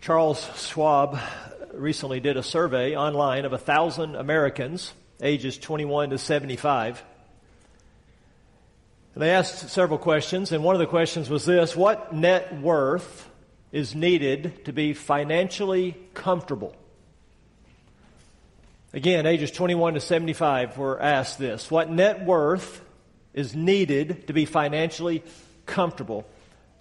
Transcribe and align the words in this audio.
Charles 0.00 0.48
Schwab 0.56 1.18
recently 1.74 2.20
did 2.20 2.38
a 2.38 2.42
survey 2.42 2.96
online 2.96 3.44
of 3.44 3.52
a 3.52 3.58
thousand 3.58 4.16
Americans 4.16 4.94
ages 5.22 5.58
21 5.58 6.10
to 6.10 6.18
75. 6.18 7.02
And 9.12 9.22
they 9.22 9.30
asked 9.30 9.68
several 9.68 9.98
questions, 9.98 10.52
and 10.52 10.64
one 10.64 10.74
of 10.74 10.78
the 10.78 10.86
questions 10.86 11.28
was 11.28 11.44
this 11.44 11.76
What 11.76 12.14
net 12.14 12.62
worth 12.62 13.28
is 13.72 13.94
needed 13.94 14.64
to 14.64 14.72
be 14.72 14.94
financially 14.94 15.94
comfortable? 16.14 16.74
Again, 18.94 19.26
ages 19.26 19.50
21 19.50 19.94
to 19.94 20.00
75 20.00 20.78
were 20.78 20.98
asked 20.98 21.38
this 21.38 21.70
What 21.70 21.90
net 21.90 22.24
worth 22.24 22.80
is 23.34 23.54
needed 23.54 24.28
to 24.28 24.32
be 24.32 24.46
financially 24.46 25.22
comfortable? 25.66 26.26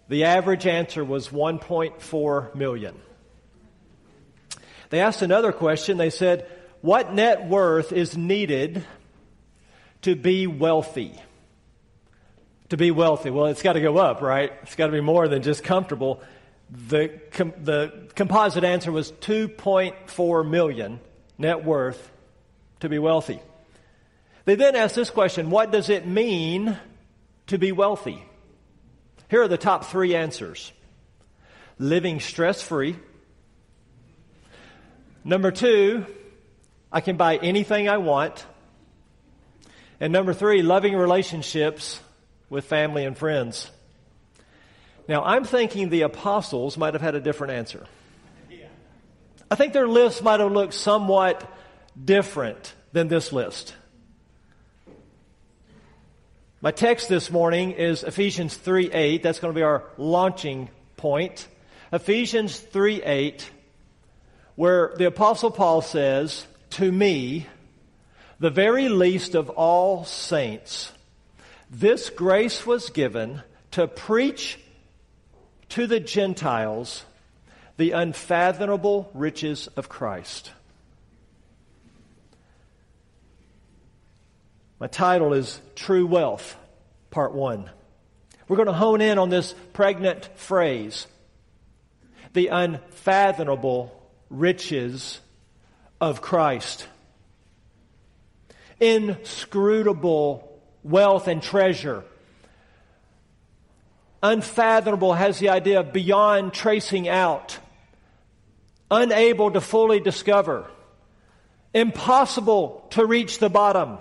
The 0.08 0.24
average 0.24 0.66
answer 0.66 1.04
was 1.04 1.28
1.4 1.28 2.56
million. 2.56 2.96
They 4.90 5.00
asked 5.00 5.22
another 5.22 5.52
question. 5.52 5.98
They 5.98 6.10
said, 6.10 6.48
What 6.82 7.14
net 7.14 7.48
worth 7.48 7.92
is 7.92 8.18
needed 8.18 8.84
to 10.02 10.16
be 10.16 10.48
wealthy? 10.48 11.20
To 12.70 12.78
be 12.78 12.92
wealthy. 12.92 13.30
Well, 13.30 13.48
it's 13.48 13.62
got 13.62 13.74
to 13.74 13.82
go 13.82 13.98
up, 13.98 14.22
right? 14.22 14.52
It's 14.64 14.76
got 14.76 14.88
to 14.88 14.92
be 14.92 15.02
more 15.02 15.28
than 15.28 15.42
just 15.42 15.64
comfortable. 15.64 16.22
The, 16.70 17.20
com- 17.32 17.54
the 17.64 18.10
composite 18.16 18.64
answer 18.64 18.92
was 18.92 19.12
2.4 19.12 20.48
million 20.48 21.00
net 21.38 21.64
worth 21.66 22.12
to 22.82 22.90
be 22.90 23.00
wealthy. 23.00 23.40
They 24.46 24.56
then 24.56 24.76
asked 24.76 24.96
this 24.96 25.10
question 25.10 25.50
What 25.50 25.72
does 25.72 25.90
it 25.90 26.08
mean 26.08 26.78
to 27.48 27.58
be 27.58 27.72
wealthy? 27.72 28.24
Here 29.30 29.44
are 29.44 29.48
the 29.48 29.58
top 29.58 29.86
three 29.86 30.16
answers 30.16 30.72
living 31.78 32.20
stress 32.20 32.62
free. 32.62 32.98
Number 35.30 35.52
two, 35.52 36.08
I 36.92 37.02
can 37.02 37.16
buy 37.16 37.38
anything 37.38 37.88
I 37.88 37.98
want. 37.98 38.44
And 40.00 40.12
number 40.12 40.34
three, 40.34 40.64
loving 40.64 40.96
relationships 40.96 42.00
with 42.50 42.66
family 42.66 43.06
and 43.06 43.16
friends. 43.16 43.70
Now, 45.08 45.24
I'm 45.24 45.44
thinking 45.44 45.90
the 45.90 46.02
apostles 46.02 46.80
might 46.80 46.96
have 46.96 47.04
had 47.04 47.14
a 47.14 47.22
different 47.22 47.54
answer. 47.54 47.86
I 49.52 49.56
think 49.56 49.74
their 49.74 49.88
list 49.88 50.24
might 50.24 50.40
have 50.40 50.52
looked 50.52 50.74
somewhat 50.74 51.48
different 52.04 52.74
than 52.92 53.08
this 53.08 53.32
list. 53.32 53.76
My 56.60 56.72
text 56.72 57.08
this 57.08 57.30
morning 57.30 57.74
is 57.74 58.02
Ephesians 58.02 58.58
3 58.58 58.92
8. 58.92 59.22
That's 59.22 59.40
going 59.40 59.54
to 59.54 59.56
be 59.56 59.64
our 59.64 59.84
launching 60.00 60.70
point. 60.98 61.48
Ephesians 61.94 62.60
3 62.60 63.04
8, 63.04 63.52
where 64.60 64.92
the 64.98 65.08
Apostle 65.08 65.52
Paul 65.52 65.82
says, 65.82 66.46
To 66.72 66.92
me, 66.92 67.48
the 68.42 68.50
very 68.50 68.90
least 68.90 69.34
of 69.34 69.50
all 69.50 70.04
saints, 70.04 70.92
this 71.70 72.10
grace 72.10 72.66
was 72.66 72.90
given 72.90 73.42
to 73.72 73.88
preach 73.88 74.60
to 75.70 75.88
the 75.88 76.02
Gentiles 76.02 77.06
the 77.78 77.92
unfathomable 77.92 79.10
riches 79.14 79.68
of 79.78 79.88
Christ 79.88 80.52
My 84.78 84.88
title 84.88 85.34
is 85.34 85.60
True 85.76 86.06
Wealth, 86.06 86.58
Part 87.12 87.34
1. 87.34 87.70
We're 88.48 88.56
going 88.56 88.68
to 88.68 88.74
hone 88.74 89.00
in 89.00 89.18
on 89.18 89.30
this 89.30 89.54
pregnant 89.72 90.30
phrase 90.36 91.06
the 92.34 92.48
unfathomable 92.48 93.99
riches 94.30 95.20
of 96.00 96.22
Christ. 96.22 96.88
Inscrutable 98.80 100.62
wealth 100.84 101.28
and 101.28 101.42
treasure. 101.42 102.04
Unfathomable 104.22 105.14
has 105.14 105.40
the 105.40 105.50
idea 105.50 105.80
of 105.80 105.94
beyond 105.94 106.54
tracing 106.54 107.08
out, 107.08 107.58
unable 108.92 109.52
to 109.52 109.62
fully 109.62 110.00
discover, 110.00 110.70
impossible 111.74 112.86
to 112.92 113.06
reach 113.06 113.40
the 113.40 113.50
bottom. 113.50 113.98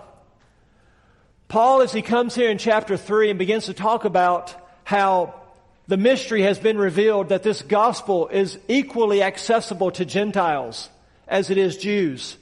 Paul, 1.47 1.83
as 1.83 1.93
he 1.93 2.03
comes 2.03 2.35
here 2.35 2.51
in 2.51 2.59
chapter 2.59 2.97
3 2.97 3.31
and 3.31 3.39
begins 3.39 3.67
to 3.67 3.75
talk 3.75 4.05
about 4.05 4.55
how 4.85 5.38
the 5.89 5.97
mystery 5.97 6.43
has 6.43 6.59
been 6.59 6.77
revealed 6.77 7.31
that 7.31 7.43
this 7.43 7.63
gospel 7.63 8.29
is 8.29 8.59
equally 8.69 9.23
accessible 9.23 9.91
to 9.93 10.05
Gentiles 10.05 10.91
as 11.27 11.51
it 11.51 11.57
is 11.57 11.79
Jews. 11.79 12.37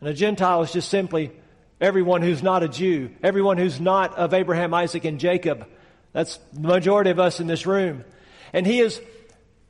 And 0.00 0.08
a 0.08 0.14
Gentile 0.14 0.62
is 0.62 0.72
just 0.72 0.88
simply 0.88 1.30
everyone 1.78 2.22
who's 2.22 2.42
not 2.42 2.62
a 2.62 2.68
Jew, 2.68 3.10
everyone 3.22 3.58
who's 3.58 3.80
not 3.80 4.16
of 4.16 4.32
Abraham, 4.32 4.72
Isaac, 4.72 5.04
and 5.04 5.20
Jacob. 5.20 5.66
That's 6.12 6.38
the 6.54 6.68
majority 6.68 7.10
of 7.10 7.20
us 7.20 7.38
in 7.38 7.46
this 7.46 7.66
room. 7.66 8.02
And 8.54 8.66
he 8.66 8.80
is 8.80 8.98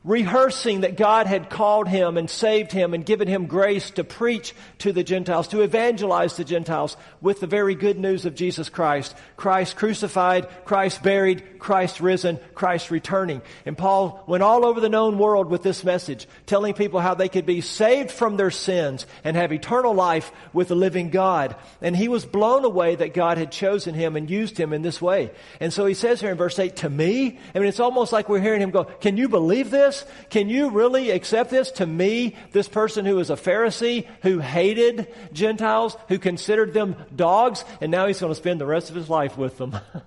rehearsing 0.03 0.81
that 0.81 0.97
God 0.97 1.27
had 1.27 1.49
called 1.49 1.87
him 1.87 2.17
and 2.17 2.27
saved 2.27 2.71
him 2.71 2.95
and 2.95 3.05
given 3.05 3.27
him 3.27 3.45
grace 3.45 3.91
to 3.91 4.03
preach 4.03 4.55
to 4.79 4.91
the 4.91 5.03
Gentiles, 5.03 5.47
to 5.49 5.61
evangelize 5.61 6.37
the 6.37 6.43
Gentiles 6.43 6.97
with 7.21 7.39
the 7.39 7.47
very 7.47 7.75
good 7.75 7.99
news 7.99 8.25
of 8.25 8.33
Jesus 8.33 8.67
Christ. 8.69 9.15
Christ 9.37 9.75
crucified, 9.75 10.47
Christ 10.65 11.03
buried, 11.03 11.59
Christ 11.59 12.01
risen, 12.01 12.39
Christ 12.55 12.89
returning. 12.89 13.43
And 13.67 13.77
Paul 13.77 14.23
went 14.25 14.41
all 14.41 14.65
over 14.65 14.79
the 14.79 14.89
known 14.89 15.19
world 15.19 15.49
with 15.49 15.61
this 15.61 15.83
message, 15.83 16.27
telling 16.47 16.73
people 16.73 16.99
how 16.99 17.13
they 17.13 17.29
could 17.29 17.45
be 17.45 17.61
saved 17.61 18.09
from 18.09 18.37
their 18.37 18.49
sins 18.49 19.05
and 19.23 19.37
have 19.37 19.53
eternal 19.53 19.93
life 19.93 20.31
with 20.51 20.69
the 20.69 20.75
living 20.75 21.11
God. 21.11 21.55
And 21.79 21.95
he 21.95 22.07
was 22.07 22.25
blown 22.25 22.65
away 22.65 22.95
that 22.95 23.13
God 23.13 23.37
had 23.37 23.51
chosen 23.51 23.93
him 23.93 24.15
and 24.15 24.27
used 24.27 24.57
him 24.57 24.73
in 24.73 24.81
this 24.81 24.99
way. 24.99 25.29
And 25.59 25.71
so 25.71 25.85
he 25.85 25.93
says 25.93 26.19
here 26.19 26.31
in 26.31 26.37
verse 26.37 26.57
8, 26.57 26.77
to 26.77 26.89
me, 26.89 27.37
I 27.53 27.59
mean, 27.59 27.67
it's 27.67 27.79
almost 27.79 28.11
like 28.11 28.29
we're 28.29 28.39
hearing 28.39 28.61
him 28.61 28.71
go, 28.71 28.85
can 28.85 29.15
you 29.17 29.29
believe 29.29 29.69
this? 29.69 29.90
This? 29.91 30.05
Can 30.29 30.49
you 30.49 30.69
really 30.69 31.11
accept 31.11 31.49
this? 31.49 31.71
To 31.71 31.85
me, 31.85 32.35
this 32.51 32.67
person 32.67 33.05
who 33.05 33.19
is 33.19 33.29
a 33.29 33.35
Pharisee, 33.35 34.07
who 34.21 34.39
hated 34.39 35.07
Gentiles, 35.33 35.97
who 36.07 36.17
considered 36.17 36.73
them 36.73 36.95
dogs, 37.15 37.63
and 37.79 37.91
now 37.91 38.07
he's 38.07 38.19
going 38.19 38.31
to 38.31 38.35
spend 38.35 38.61
the 38.61 38.65
rest 38.65 38.89
of 38.89 38.95
his 38.95 39.09
life 39.09 39.37
with 39.37 39.57
them. 39.57 39.77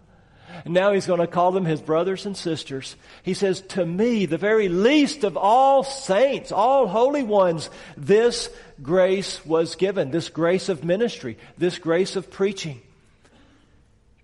Now 0.66 0.92
he's 0.92 1.06
going 1.06 1.20
to 1.20 1.26
call 1.26 1.50
them 1.50 1.64
his 1.64 1.82
brothers 1.82 2.24
and 2.24 2.34
sisters. 2.34 2.94
He 3.22 3.34
says, 3.34 3.60
To 3.60 3.84
me, 3.84 4.24
the 4.24 4.38
very 4.38 4.68
least 4.68 5.24
of 5.24 5.36
all 5.36 5.82
saints, 5.82 6.52
all 6.52 6.86
holy 6.86 7.24
ones, 7.24 7.68
this 7.96 8.48
grace 8.80 9.44
was 9.44 9.74
given, 9.74 10.10
this 10.10 10.30
grace 10.30 10.68
of 10.68 10.84
ministry, 10.84 11.36
this 11.58 11.78
grace 11.78 12.14
of 12.14 12.30
preaching 12.30 12.80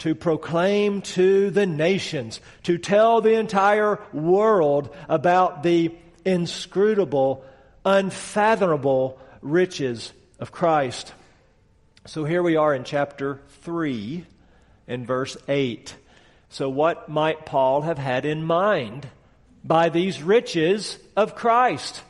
to 0.00 0.14
proclaim 0.14 1.02
to 1.02 1.50
the 1.50 1.66
nations, 1.66 2.40
to 2.64 2.78
tell 2.78 3.20
the 3.20 3.34
entire 3.34 4.00
world 4.12 4.94
about 5.08 5.62
the 5.62 5.94
inscrutable, 6.24 7.44
unfathomable 7.84 9.18
riches 9.42 10.12
of 10.38 10.52
Christ. 10.52 11.12
So 12.06 12.24
here 12.24 12.42
we 12.42 12.56
are 12.56 12.74
in 12.74 12.84
chapter 12.84 13.40
3 13.62 14.24
and 14.88 15.06
verse 15.06 15.36
8. 15.48 15.94
So, 16.48 16.68
what 16.68 17.08
might 17.08 17.46
Paul 17.46 17.82
have 17.82 17.98
had 17.98 18.24
in 18.24 18.42
mind 18.42 19.06
by 19.62 19.88
these 19.88 20.22
riches 20.22 20.98
of 21.16 21.36
Christ? 21.36 22.02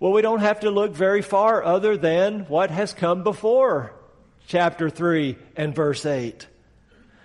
Well, 0.00 0.12
we 0.12 0.22
don't 0.22 0.40
have 0.40 0.60
to 0.60 0.70
look 0.70 0.92
very 0.92 1.22
far 1.22 1.62
other 1.62 1.96
than 1.96 2.46
what 2.46 2.70
has 2.70 2.92
come 2.92 3.22
before 3.22 3.92
chapter 4.48 4.90
3 4.90 5.36
and 5.56 5.74
verse 5.74 6.04
8. 6.04 6.46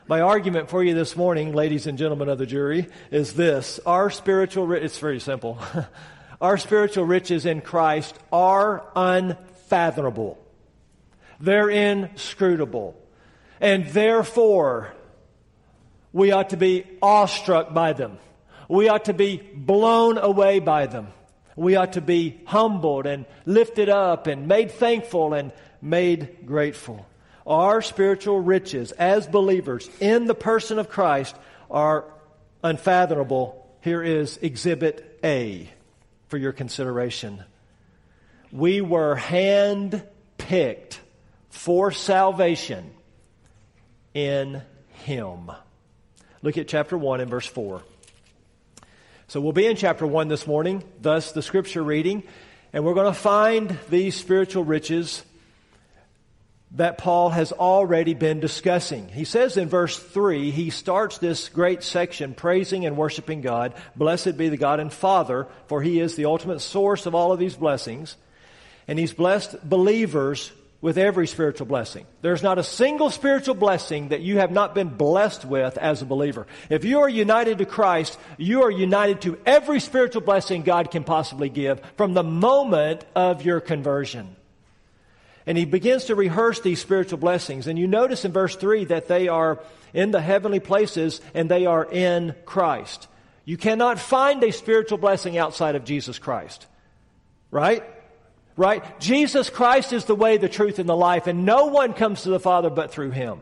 My 0.07 0.21
argument 0.21 0.69
for 0.69 0.83
you 0.83 0.93
this 0.93 1.15
morning, 1.15 1.53
ladies 1.53 1.87
and 1.87 1.97
gentlemen 1.97 2.29
of 2.29 2.37
the 2.37 2.45
jury, 2.45 2.89
is 3.09 3.33
this. 3.33 3.79
Our 3.87 4.11
spiritual, 4.11 4.71
it's 4.73 4.99
very 4.99 5.19
simple. 5.19 5.57
Our 6.41 6.59
spiritual 6.59 7.05
riches 7.05 7.47
in 7.47 7.61
Christ 7.61 8.15
are 8.31 8.85
unfathomable. 8.95 10.37
They're 11.39 11.71
inscrutable. 11.71 12.95
And 13.59 13.87
therefore, 13.87 14.93
we 16.13 16.31
ought 16.31 16.51
to 16.51 16.57
be 16.57 16.85
awestruck 17.01 17.73
by 17.73 17.93
them. 17.93 18.19
We 18.69 18.89
ought 18.89 19.05
to 19.05 19.13
be 19.13 19.37
blown 19.37 20.19
away 20.19 20.59
by 20.59 20.85
them. 20.85 21.07
We 21.55 21.77
ought 21.77 21.93
to 21.93 22.01
be 22.01 22.41
humbled 22.45 23.07
and 23.07 23.25
lifted 23.47 23.89
up 23.89 24.27
and 24.27 24.47
made 24.47 24.71
thankful 24.71 25.33
and 25.33 25.51
made 25.81 26.45
grateful. 26.45 27.07
Our 27.45 27.81
spiritual 27.83 28.39
riches 28.39 28.91
as 28.91 29.27
believers 29.27 29.87
in 29.99 30.25
the 30.25 30.33
person 30.33 30.79
of 30.79 30.89
Christ 30.89 31.35
are 31.69 32.05
unfathomable. 32.63 33.69
Here 33.81 34.01
is 34.01 34.37
Exhibit 34.37 35.19
A 35.23 35.69
for 36.27 36.37
your 36.37 36.53
consideration. 36.53 37.43
We 38.51 38.81
were 38.81 39.15
hand 39.15 40.03
picked 40.39 40.99
for 41.49 41.91
salvation 41.91 42.91
in 44.15 44.63
Him. 45.03 45.51
Look 46.41 46.57
at 46.57 46.67
chapter 46.67 46.97
1 46.97 47.21
and 47.21 47.29
verse 47.29 47.45
4. 47.45 47.83
So 49.27 49.39
we'll 49.39 49.53
be 49.53 49.67
in 49.67 49.75
chapter 49.75 50.07
1 50.07 50.29
this 50.29 50.47
morning, 50.47 50.83
thus 50.99 51.31
the 51.31 51.41
scripture 51.43 51.83
reading, 51.83 52.23
and 52.73 52.83
we're 52.83 52.93
going 52.95 53.11
to 53.11 53.19
find 53.19 53.77
these 53.89 54.15
spiritual 54.15 54.63
riches 54.63 55.23
that 56.75 56.97
Paul 56.97 57.29
has 57.29 57.51
already 57.51 58.13
been 58.13 58.39
discussing. 58.39 59.07
He 59.07 59.23
says 59.23 59.55
in 59.57 59.69
verse 59.69 59.97
3, 59.97 60.51
he 60.51 60.69
starts 60.69 61.17
this 61.17 61.47
great 61.49 61.83
section 61.83 62.33
praising 62.33 62.85
and 62.85 62.97
worshiping 62.97 63.41
God. 63.41 63.73
Blessed 63.95 64.37
be 64.37 64.49
the 64.49 64.57
God 64.57 64.79
and 64.79 64.91
Father, 64.91 65.47
for 65.67 65.81
he 65.81 65.99
is 65.99 66.15
the 66.15 66.25
ultimate 66.25 66.59
source 66.59 67.05
of 67.05 67.15
all 67.15 67.31
of 67.31 67.39
these 67.39 67.55
blessings. 67.55 68.17
And 68.87 68.99
he's 68.99 69.13
blessed 69.13 69.67
believers 69.67 70.51
with 70.81 70.97
every 70.97 71.25
spiritual 71.25 71.65
blessing. 71.65 72.05
There's 72.21 72.43
not 72.43 72.59
a 72.59 72.63
single 72.63 73.09
spiritual 73.09 73.55
blessing 73.55 74.09
that 74.09 74.21
you 74.21 74.37
have 74.37 74.51
not 74.51 74.75
been 74.75 74.89
blessed 74.89 75.45
with 75.45 75.77
as 75.77 76.01
a 76.01 76.05
believer. 76.05 76.45
If 76.69 76.83
you 76.83 76.99
are 76.99 77.09
united 77.09 77.57
to 77.57 77.65
Christ, 77.65 78.19
you 78.37 78.63
are 78.63 78.69
united 78.69 79.21
to 79.21 79.39
every 79.45 79.79
spiritual 79.79 80.21
blessing 80.21 80.61
God 80.61 80.91
can 80.91 81.03
possibly 81.03 81.49
give 81.49 81.81
from 81.95 82.13
the 82.13 82.21
moment 82.21 83.05
of 83.15 83.43
your 83.43 83.61
conversion. 83.61 84.35
And 85.47 85.57
he 85.57 85.65
begins 85.65 86.05
to 86.05 86.15
rehearse 86.15 86.59
these 86.61 86.81
spiritual 86.81 87.19
blessings. 87.19 87.67
And 87.67 87.77
you 87.77 87.87
notice 87.87 88.25
in 88.25 88.31
verse 88.31 88.55
3 88.55 88.85
that 88.85 89.07
they 89.07 89.27
are 89.27 89.59
in 89.93 90.11
the 90.11 90.21
heavenly 90.21 90.59
places 90.59 91.21
and 91.33 91.49
they 91.49 91.65
are 91.65 91.85
in 91.85 92.35
Christ. 92.45 93.07
You 93.45 93.57
cannot 93.57 93.99
find 93.99 94.43
a 94.43 94.51
spiritual 94.51 94.97
blessing 94.97 95.37
outside 95.37 95.75
of 95.75 95.85
Jesus 95.85 96.17
Christ. 96.17 96.65
Right? 97.51 97.83
Right? 98.57 98.99
Jesus 98.99 99.49
Christ 99.49 99.93
is 99.93 100.05
the 100.05 100.15
way, 100.15 100.37
the 100.37 100.49
truth, 100.49 100.79
and 100.79 100.89
the 100.89 100.95
life, 100.95 101.27
and 101.27 101.45
no 101.45 101.65
one 101.65 101.93
comes 101.93 102.23
to 102.23 102.29
the 102.29 102.39
Father 102.39 102.69
but 102.69 102.91
through 102.91 103.11
Him. 103.11 103.41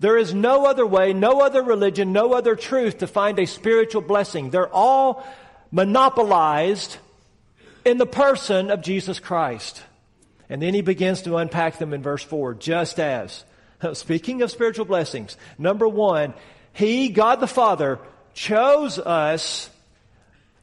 There 0.00 0.18
is 0.18 0.34
no 0.34 0.66
other 0.66 0.86
way, 0.86 1.12
no 1.12 1.40
other 1.40 1.62
religion, 1.62 2.12
no 2.12 2.32
other 2.32 2.54
truth 2.56 2.98
to 2.98 3.06
find 3.06 3.38
a 3.38 3.46
spiritual 3.46 4.02
blessing. 4.02 4.50
They're 4.50 4.72
all 4.72 5.26
monopolized 5.70 6.98
in 7.84 7.98
the 7.98 8.06
person 8.06 8.70
of 8.70 8.82
Jesus 8.82 9.18
Christ. 9.18 9.82
And 10.48 10.60
then 10.60 10.74
he 10.74 10.82
begins 10.82 11.22
to 11.22 11.36
unpack 11.36 11.78
them 11.78 11.94
in 11.94 12.02
verse 12.02 12.22
4, 12.22 12.54
just 12.54 13.00
as. 13.00 13.44
Speaking 13.94 14.42
of 14.42 14.50
spiritual 14.50 14.84
blessings, 14.84 15.36
number 15.58 15.88
one, 15.88 16.34
He, 16.72 17.08
God 17.08 17.40
the 17.40 17.46
Father, 17.46 17.98
chose 18.34 18.98
us, 18.98 19.70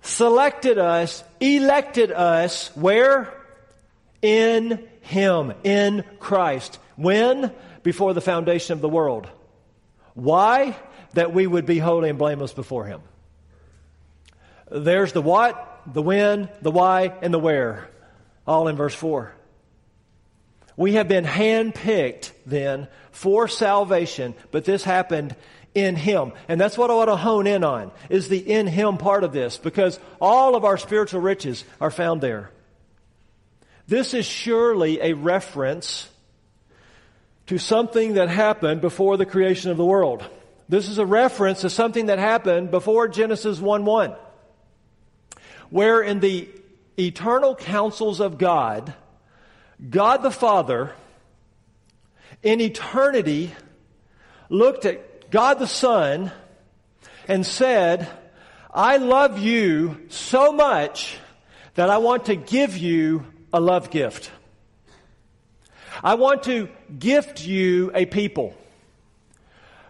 selected 0.01 0.77
us, 0.77 1.23
elected 1.39 2.11
us, 2.11 2.75
where? 2.75 3.33
In 4.21 4.87
Him, 5.01 5.53
in 5.63 6.03
Christ. 6.19 6.79
When? 6.95 7.51
Before 7.83 8.13
the 8.13 8.21
foundation 8.21 8.73
of 8.73 8.81
the 8.81 8.89
world. 8.89 9.27
Why? 10.13 10.75
That 11.13 11.33
we 11.33 11.47
would 11.47 11.65
be 11.65 11.79
holy 11.79 12.09
and 12.09 12.19
blameless 12.19 12.53
before 12.53 12.85
Him. 12.85 13.01
There's 14.69 15.11
the 15.11 15.21
what, 15.21 15.81
the 15.85 16.01
when, 16.01 16.49
the 16.61 16.71
why, 16.71 17.13
and 17.21 17.33
the 17.33 17.39
where. 17.39 17.89
All 18.47 18.67
in 18.67 18.75
verse 18.75 18.95
4. 18.95 19.33
We 20.81 20.93
have 20.93 21.07
been 21.07 21.25
handpicked 21.25 22.31
then 22.43 22.87
for 23.11 23.47
salvation, 23.47 24.33
but 24.49 24.65
this 24.65 24.83
happened 24.83 25.35
in 25.75 25.95
Him. 25.95 26.33
And 26.47 26.59
that's 26.59 26.75
what 26.75 26.89
I 26.89 26.95
want 26.95 27.09
to 27.09 27.17
hone 27.17 27.45
in 27.45 27.63
on, 27.63 27.91
is 28.09 28.29
the 28.29 28.39
in 28.39 28.65
Him 28.65 28.97
part 28.97 29.23
of 29.23 29.31
this, 29.31 29.57
because 29.57 29.99
all 30.19 30.55
of 30.55 30.65
our 30.65 30.79
spiritual 30.79 31.21
riches 31.21 31.63
are 31.79 31.91
found 31.91 32.19
there. 32.19 32.49
This 33.87 34.15
is 34.15 34.25
surely 34.25 34.99
a 35.01 35.13
reference 35.13 36.09
to 37.45 37.59
something 37.59 38.15
that 38.15 38.29
happened 38.29 38.81
before 38.81 39.17
the 39.17 39.25
creation 39.27 39.69
of 39.69 39.77
the 39.77 39.85
world. 39.85 40.25
This 40.67 40.89
is 40.89 40.97
a 40.97 41.05
reference 41.05 41.61
to 41.61 41.69
something 41.69 42.07
that 42.07 42.17
happened 42.17 42.71
before 42.71 43.07
Genesis 43.07 43.59
1 43.59 43.85
1, 43.85 44.15
where 45.69 46.01
in 46.01 46.21
the 46.21 46.49
eternal 46.97 47.55
counsels 47.55 48.19
of 48.19 48.39
God, 48.39 48.95
God 49.89 50.21
the 50.21 50.31
Father 50.31 50.93
in 52.43 52.61
eternity 52.61 53.51
looked 54.49 54.85
at 54.85 55.31
God 55.31 55.59
the 55.59 55.67
Son 55.67 56.31
and 57.27 57.45
said, 57.45 58.07
I 58.73 58.97
love 58.97 59.39
you 59.39 60.05
so 60.09 60.51
much 60.51 61.17
that 61.75 61.89
I 61.89 61.97
want 61.97 62.25
to 62.25 62.35
give 62.35 62.77
you 62.77 63.25
a 63.53 63.59
love 63.59 63.89
gift. 63.89 64.31
I 66.03 66.15
want 66.15 66.43
to 66.43 66.69
gift 66.97 67.45
you 67.45 67.91
a 67.93 68.05
people. 68.05 68.55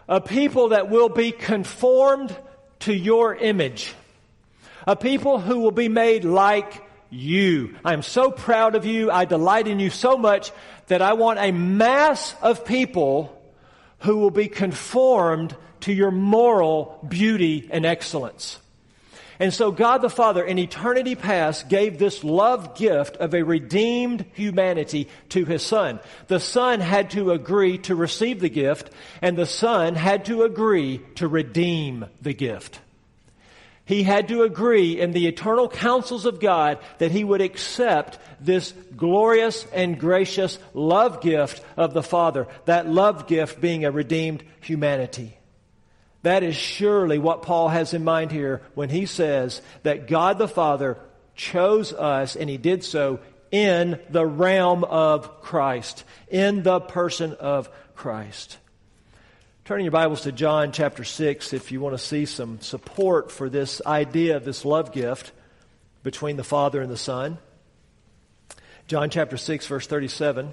A 0.08 0.20
people 0.20 0.70
that 0.70 0.90
will 0.90 1.08
be 1.08 1.32
conformed 1.32 2.36
to 2.80 2.94
your 2.94 3.34
image. 3.34 3.94
A 4.86 4.96
people 4.96 5.38
who 5.38 5.60
will 5.60 5.70
be 5.70 5.88
made 5.88 6.24
like 6.24 6.82
you. 7.12 7.76
I 7.84 7.92
am 7.92 8.02
so 8.02 8.30
proud 8.30 8.74
of 8.74 8.86
you. 8.86 9.10
I 9.10 9.24
delight 9.24 9.68
in 9.68 9.78
you 9.78 9.90
so 9.90 10.16
much 10.16 10.50
that 10.86 11.02
I 11.02 11.12
want 11.12 11.38
a 11.38 11.52
mass 11.52 12.34
of 12.42 12.64
people 12.64 13.38
who 14.00 14.18
will 14.18 14.30
be 14.30 14.48
conformed 14.48 15.56
to 15.80 15.92
your 15.92 16.10
moral 16.10 16.98
beauty 17.06 17.68
and 17.70 17.84
excellence. 17.84 18.58
And 19.38 19.52
so 19.52 19.72
God 19.72 20.02
the 20.02 20.10
Father 20.10 20.44
in 20.44 20.58
eternity 20.58 21.14
past 21.16 21.68
gave 21.68 21.98
this 21.98 22.22
love 22.22 22.76
gift 22.76 23.16
of 23.16 23.34
a 23.34 23.42
redeemed 23.42 24.24
humanity 24.34 25.08
to 25.30 25.44
His 25.44 25.64
Son. 25.64 25.98
The 26.28 26.38
Son 26.38 26.80
had 26.80 27.10
to 27.10 27.32
agree 27.32 27.78
to 27.78 27.94
receive 27.94 28.40
the 28.40 28.48
gift 28.48 28.90
and 29.20 29.36
the 29.36 29.46
Son 29.46 29.96
had 29.96 30.26
to 30.26 30.44
agree 30.44 31.00
to 31.16 31.26
redeem 31.26 32.06
the 32.20 32.34
gift 32.34 32.80
he 33.92 34.02
had 34.02 34.28
to 34.28 34.42
agree 34.42 34.98
in 34.98 35.12
the 35.12 35.26
eternal 35.26 35.68
counsels 35.68 36.24
of 36.24 36.40
God 36.40 36.78
that 36.96 37.10
he 37.10 37.24
would 37.24 37.42
accept 37.42 38.18
this 38.40 38.72
glorious 38.96 39.66
and 39.72 40.00
gracious 40.00 40.58
love 40.72 41.20
gift 41.20 41.62
of 41.76 41.92
the 41.92 42.02
Father, 42.02 42.48
that 42.64 42.88
love 42.88 43.26
gift 43.26 43.60
being 43.60 43.84
a 43.84 43.90
redeemed 43.90 44.42
humanity. 44.62 45.36
That 46.22 46.42
is 46.42 46.56
surely 46.56 47.18
what 47.18 47.42
Paul 47.42 47.68
has 47.68 47.92
in 47.92 48.02
mind 48.02 48.32
here 48.32 48.62
when 48.74 48.88
he 48.88 49.04
says 49.04 49.60
that 49.82 50.08
God 50.08 50.38
the 50.38 50.48
Father 50.48 50.98
chose 51.34 51.92
us 51.92 52.34
and 52.34 52.48
he 52.48 52.56
did 52.56 52.84
so 52.84 53.20
in 53.50 54.00
the 54.08 54.24
realm 54.24 54.84
of 54.84 55.42
Christ, 55.42 56.04
in 56.28 56.62
the 56.62 56.80
person 56.80 57.34
of 57.34 57.68
Christ. 57.94 58.56
Turning 59.64 59.84
your 59.84 59.92
Bibles 59.92 60.22
to 60.22 60.32
John 60.32 60.72
chapter 60.72 61.04
6 61.04 61.52
if 61.52 61.70
you 61.70 61.80
want 61.80 61.96
to 61.96 62.04
see 62.04 62.26
some 62.26 62.60
support 62.60 63.30
for 63.30 63.48
this 63.48 63.80
idea 63.86 64.36
of 64.36 64.44
this 64.44 64.64
love 64.64 64.90
gift 64.90 65.30
between 66.02 66.36
the 66.36 66.42
Father 66.42 66.82
and 66.82 66.90
the 66.90 66.96
Son. 66.96 67.38
John 68.88 69.08
chapter 69.08 69.36
6, 69.36 69.64
verse 69.68 69.86
37. 69.86 70.52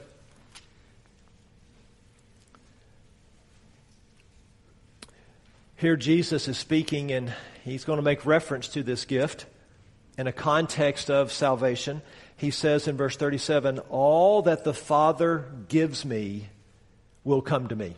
Here 5.78 5.96
Jesus 5.96 6.48
is 6.48 6.60
speaking 6.60 7.12
and 7.12 7.34
he's 7.64 7.86
going 7.86 7.98
to 7.98 8.04
make 8.04 8.28
reference 8.28 8.68
to 8.68 8.84
this 8.84 9.06
gift 9.06 9.48
in 10.20 10.28
a 10.28 10.32
context 10.32 11.10
of 11.10 11.32
salvation. 11.32 12.04
He 12.38 12.52
says 12.52 12.88
in 12.88 12.96
verse 12.96 13.18
37, 13.18 13.80
All 13.90 14.44
that 14.44 14.64
the 14.64 14.74
Father 14.76 15.46
gives 15.68 16.06
me 16.06 16.50
will 17.24 17.42
come 17.42 17.70
to 17.70 17.76
me. 17.76 17.96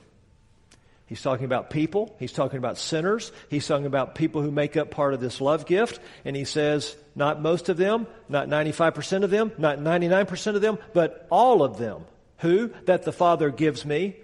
He's 1.12 1.22
talking 1.22 1.44
about 1.44 1.70
people. 1.70 2.16
He's 2.20 2.32
talking 2.32 2.58
about 2.58 2.78
sinners. 2.78 3.34
He's 3.50 3.68
talking 3.68 3.86
about 3.86 4.16
people 4.16 4.42
who 4.42 4.50
make 4.50 4.78
up 4.78 4.92
part 4.92 5.14
of 5.14 5.20
this 5.20 5.42
love 5.42 5.66
gift. 5.66 6.00
And 6.24 6.38
he 6.38 6.46
says, 6.46 6.96
not 7.16 7.42
most 7.42 7.68
of 7.68 7.76
them, 7.76 8.08
not 8.30 8.48
95% 8.48 9.26
of 9.26 9.30
them, 9.30 9.52
not 9.58 9.78
99% 9.78 10.56
of 10.56 10.62
them, 10.62 10.78
but 10.94 11.28
all 11.30 11.64
of 11.64 11.78
them. 11.78 12.06
Who? 12.38 12.72
That 12.86 13.04
the 13.04 13.12
Father 13.12 13.50
gives 13.50 13.86
me. 13.86 14.16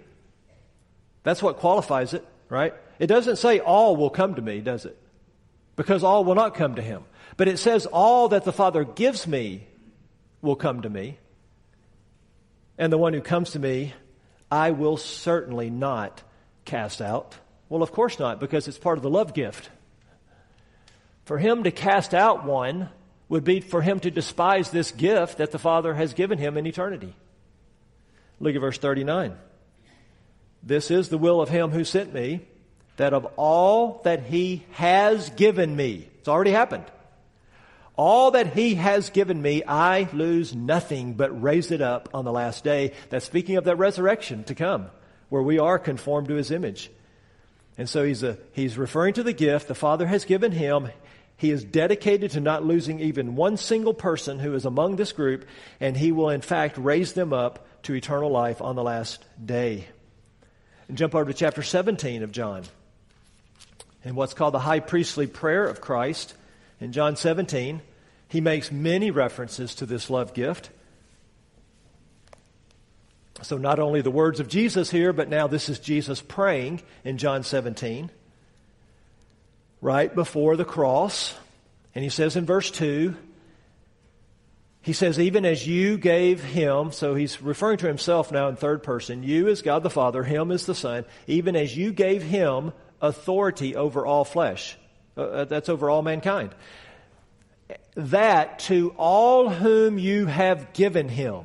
That's 1.24 1.42
what 1.42 1.58
qualifies 1.58 2.14
it, 2.14 2.26
right? 2.48 2.72
It 2.98 3.08
doesn't 3.08 3.36
say 3.36 3.58
all 3.58 3.94
will 3.94 4.08
come 4.08 4.36
to 4.36 4.40
me, 4.40 4.60
does 4.60 4.86
it? 4.86 4.96
Because 5.76 6.02
all 6.02 6.24
will 6.24 6.36
not 6.36 6.54
come 6.54 6.76
to 6.76 6.82
him. 6.82 7.04
But 7.36 7.48
it 7.48 7.58
says 7.58 7.84
all 7.84 8.28
that 8.30 8.44
the 8.44 8.52
Father 8.52 8.84
gives 8.84 9.26
me 9.26 9.66
will 10.40 10.56
come 10.56 10.80
to 10.80 10.88
me. 10.88 11.18
And 12.78 12.90
the 12.90 12.96
one 12.96 13.12
who 13.12 13.20
comes 13.20 13.50
to 13.50 13.58
me, 13.58 13.92
I 14.50 14.70
will 14.70 14.96
certainly 14.96 15.68
not 15.68 16.22
cast 16.68 17.02
out? 17.02 17.34
Well, 17.68 17.82
of 17.82 17.92
course 17.92 18.18
not, 18.18 18.40
because 18.40 18.68
it's 18.68 18.78
part 18.78 18.98
of 18.98 19.02
the 19.02 19.10
love 19.10 19.34
gift. 19.34 19.70
For 21.24 21.38
him 21.38 21.64
to 21.64 21.70
cast 21.70 22.14
out 22.14 22.44
one 22.44 22.88
would 23.28 23.44
be 23.44 23.60
for 23.60 23.82
him 23.82 24.00
to 24.00 24.10
despise 24.10 24.70
this 24.70 24.90
gift 24.90 25.38
that 25.38 25.50
the 25.50 25.58
Father 25.58 25.94
has 25.94 26.14
given 26.14 26.38
him 26.38 26.56
in 26.56 26.66
eternity. 26.66 27.14
Look 28.40 28.54
at 28.54 28.60
verse 28.60 28.78
39. 28.78 29.36
This 30.62 30.90
is 30.90 31.08
the 31.08 31.18
will 31.18 31.40
of 31.40 31.48
him 31.48 31.70
who 31.70 31.84
sent 31.84 32.14
me, 32.14 32.40
that 32.96 33.12
of 33.12 33.26
all 33.36 34.00
that 34.04 34.24
he 34.24 34.64
has 34.72 35.30
given 35.30 35.74
me, 35.74 36.08
it's 36.18 36.28
already 36.28 36.50
happened. 36.50 36.84
All 37.96 38.30
that 38.30 38.54
he 38.54 38.76
has 38.76 39.10
given 39.10 39.42
me, 39.42 39.64
I 39.64 40.08
lose 40.12 40.54
nothing 40.54 41.14
but 41.14 41.42
raise 41.42 41.70
it 41.70 41.82
up 41.82 42.08
on 42.14 42.24
the 42.24 42.32
last 42.32 42.64
day. 42.64 42.92
That's 43.10 43.26
speaking 43.26 43.56
of 43.56 43.64
that 43.64 43.76
resurrection 43.76 44.44
to 44.44 44.54
come 44.54 44.90
where 45.28 45.42
we 45.42 45.58
are 45.58 45.78
conformed 45.78 46.28
to 46.28 46.34
his 46.34 46.50
image. 46.50 46.90
And 47.76 47.88
so 47.88 48.02
he's, 48.02 48.22
a, 48.22 48.38
he's 48.52 48.76
referring 48.76 49.14
to 49.14 49.22
the 49.22 49.32
gift 49.32 49.68
the 49.68 49.74
Father 49.74 50.06
has 50.06 50.24
given 50.24 50.52
him. 50.52 50.88
He 51.36 51.50
is 51.50 51.62
dedicated 51.62 52.32
to 52.32 52.40
not 52.40 52.64
losing 52.64 52.98
even 52.98 53.36
one 53.36 53.56
single 53.56 53.94
person 53.94 54.40
who 54.40 54.54
is 54.54 54.64
among 54.64 54.96
this 54.96 55.12
group, 55.12 55.46
and 55.78 55.96
he 55.96 56.10
will 56.10 56.30
in 56.30 56.40
fact 56.40 56.76
raise 56.76 57.12
them 57.12 57.32
up 57.32 57.64
to 57.84 57.94
eternal 57.94 58.30
life 58.30 58.60
on 58.60 58.74
the 58.74 58.82
last 58.82 59.24
day. 59.44 59.86
And 60.88 60.98
jump 60.98 61.14
over 61.14 61.26
to 61.26 61.34
chapter 61.34 61.62
17 61.62 62.24
of 62.24 62.32
John. 62.32 62.64
In 64.04 64.16
what's 64.16 64.34
called 64.34 64.54
the 64.54 64.58
high 64.58 64.80
priestly 64.80 65.26
prayer 65.26 65.66
of 65.66 65.80
Christ, 65.80 66.34
in 66.80 66.92
John 66.92 67.14
17, 67.16 67.80
he 68.28 68.40
makes 68.40 68.72
many 68.72 69.10
references 69.10 69.74
to 69.76 69.86
this 69.86 70.10
love 70.10 70.34
gift. 70.34 70.70
So, 73.42 73.56
not 73.56 73.78
only 73.78 74.02
the 74.02 74.10
words 74.10 74.40
of 74.40 74.48
Jesus 74.48 74.90
here, 74.90 75.12
but 75.12 75.28
now 75.28 75.46
this 75.46 75.68
is 75.68 75.78
Jesus 75.78 76.20
praying 76.20 76.82
in 77.04 77.18
John 77.18 77.44
17 77.44 78.10
right 79.80 80.12
before 80.14 80.56
the 80.56 80.64
cross. 80.64 81.34
And 81.94 82.02
he 82.02 82.10
says 82.10 82.36
in 82.36 82.46
verse 82.46 82.70
2, 82.70 83.16
he 84.82 84.92
says, 84.92 85.18
even 85.18 85.44
as 85.44 85.66
you 85.66 85.98
gave 85.98 86.42
him, 86.42 86.92
so 86.92 87.14
he's 87.14 87.42
referring 87.42 87.78
to 87.78 87.86
himself 87.86 88.32
now 88.32 88.48
in 88.48 88.56
third 88.56 88.82
person, 88.82 89.22
you 89.22 89.48
as 89.48 89.62
God 89.62 89.82
the 89.82 89.90
Father, 89.90 90.22
him 90.22 90.50
as 90.50 90.66
the 90.66 90.74
Son, 90.74 91.04
even 91.26 91.56
as 91.56 91.76
you 91.76 91.92
gave 91.92 92.22
him 92.22 92.72
authority 93.00 93.76
over 93.76 94.06
all 94.06 94.24
flesh. 94.24 94.76
Uh, 95.16 95.22
uh 95.22 95.44
that's 95.44 95.68
over 95.68 95.90
all 95.90 96.02
mankind. 96.02 96.54
That 97.96 98.60
to 98.60 98.94
all 98.96 99.50
whom 99.50 99.98
you 99.98 100.26
have 100.26 100.72
given 100.72 101.08
him, 101.08 101.44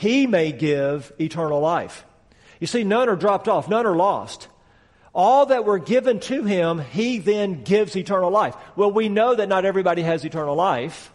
he 0.00 0.26
may 0.26 0.52
give 0.52 1.12
eternal 1.20 1.60
life. 1.60 2.04
You 2.58 2.66
see, 2.66 2.84
none 2.84 3.08
are 3.08 3.16
dropped 3.16 3.48
off, 3.48 3.68
none 3.68 3.86
are 3.86 3.96
lost 3.96 4.48
all 5.14 5.46
that 5.46 5.64
were 5.64 5.78
given 5.78 6.20
to 6.20 6.44
him, 6.44 6.78
he 6.78 7.18
then 7.18 7.62
gives 7.62 7.96
eternal 7.96 8.30
life. 8.30 8.56
Well, 8.76 8.92
we 8.92 9.08
know 9.08 9.34
that 9.34 9.48
not 9.48 9.64
everybody 9.64 10.02
has 10.02 10.24
eternal 10.24 10.54
life, 10.54 11.12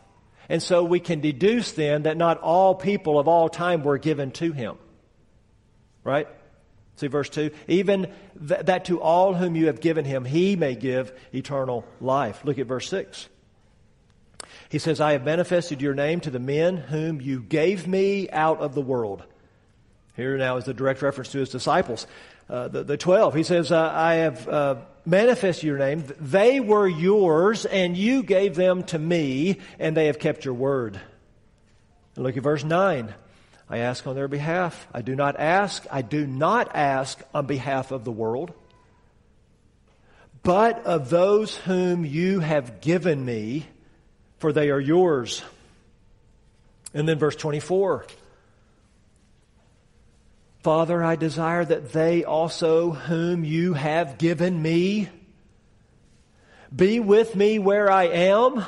and 0.49 0.61
so 0.61 0.83
we 0.83 0.99
can 0.99 1.21
deduce 1.21 1.71
then 1.71 2.03
that 2.03 2.17
not 2.17 2.39
all 2.39 2.75
people 2.75 3.17
of 3.17 3.27
all 3.27 3.49
time 3.49 3.83
were 3.83 3.97
given 3.97 4.31
to 4.31 4.51
him. 4.51 4.77
Right? 6.03 6.27
See 6.97 7.07
verse 7.07 7.29
2? 7.29 7.51
Even 7.67 8.13
th- 8.47 8.65
that 8.65 8.85
to 8.85 9.01
all 9.01 9.33
whom 9.33 9.55
you 9.55 9.67
have 9.67 9.81
given 9.81 10.05
him, 10.05 10.23
he 10.25 10.55
may 10.55 10.75
give 10.75 11.17
eternal 11.33 11.85
life. 11.99 12.43
Look 12.43 12.59
at 12.59 12.67
verse 12.67 12.89
6. 12.89 13.27
He 14.69 14.79
says, 14.79 14.99
I 14.99 15.13
have 15.13 15.23
manifested 15.23 15.81
your 15.81 15.93
name 15.93 16.19
to 16.21 16.31
the 16.31 16.39
men 16.39 16.77
whom 16.77 17.21
you 17.21 17.41
gave 17.41 17.87
me 17.87 18.29
out 18.29 18.59
of 18.59 18.75
the 18.75 18.81
world. 18.81 19.23
Here 20.15 20.37
now 20.37 20.57
is 20.57 20.65
the 20.65 20.73
direct 20.73 21.01
reference 21.01 21.31
to 21.31 21.39
his 21.39 21.49
disciples. 21.49 22.07
Uh, 22.49 22.67
the, 22.67 22.83
the 22.83 22.97
12. 22.97 23.33
He 23.33 23.43
says, 23.43 23.71
uh, 23.71 23.91
I 23.93 24.15
have 24.15 24.47
uh, 24.47 24.75
manifested 25.05 25.63
your 25.63 25.77
name. 25.77 26.03
They 26.19 26.59
were 26.59 26.87
yours, 26.87 27.65
and 27.65 27.97
you 27.97 28.23
gave 28.23 28.55
them 28.55 28.83
to 28.83 28.99
me, 28.99 29.59
and 29.79 29.97
they 29.97 30.07
have 30.07 30.19
kept 30.19 30.45
your 30.45 30.53
word. 30.53 30.99
And 32.15 32.23
look 32.23 32.37
at 32.37 32.43
verse 32.43 32.63
9. 32.63 33.13
I 33.69 33.79
ask 33.79 34.05
on 34.05 34.15
their 34.15 34.27
behalf. 34.27 34.87
I 34.93 35.01
do 35.01 35.15
not 35.15 35.39
ask. 35.39 35.85
I 35.91 36.01
do 36.01 36.27
not 36.27 36.75
ask 36.75 37.19
on 37.33 37.47
behalf 37.47 37.91
of 37.91 38.03
the 38.03 38.11
world, 38.11 38.53
but 40.43 40.85
of 40.85 41.09
those 41.09 41.55
whom 41.55 42.05
you 42.05 42.41
have 42.41 42.79
given 42.79 43.25
me, 43.25 43.65
for 44.37 44.51
they 44.51 44.69
are 44.69 44.79
yours. 44.79 45.41
And 46.93 47.07
then 47.07 47.19
verse 47.19 47.35
24. 47.35 48.05
Father, 50.63 51.03
I 51.03 51.15
desire 51.15 51.63
that 51.63 51.91
they 51.91 52.23
also, 52.23 52.91
whom 52.91 53.43
you 53.43 53.73
have 53.73 54.17
given 54.17 54.59
me, 54.59 55.09
be 56.75 56.99
with 56.99 57.35
me 57.35 57.59
where 57.59 57.91
I 57.91 58.05
am, 58.05 58.65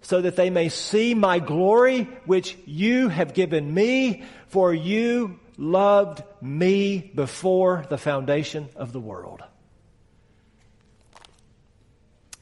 so 0.00 0.22
that 0.22 0.36
they 0.36 0.48
may 0.48 0.70
see 0.70 1.14
my 1.14 1.38
glory, 1.38 2.04
which 2.24 2.56
you 2.64 3.08
have 3.08 3.34
given 3.34 3.72
me, 3.74 4.24
for 4.46 4.72
you 4.72 5.38
loved 5.58 6.22
me 6.40 7.10
before 7.14 7.84
the 7.90 7.98
foundation 7.98 8.68
of 8.74 8.92
the 8.92 9.00
world. 9.00 9.42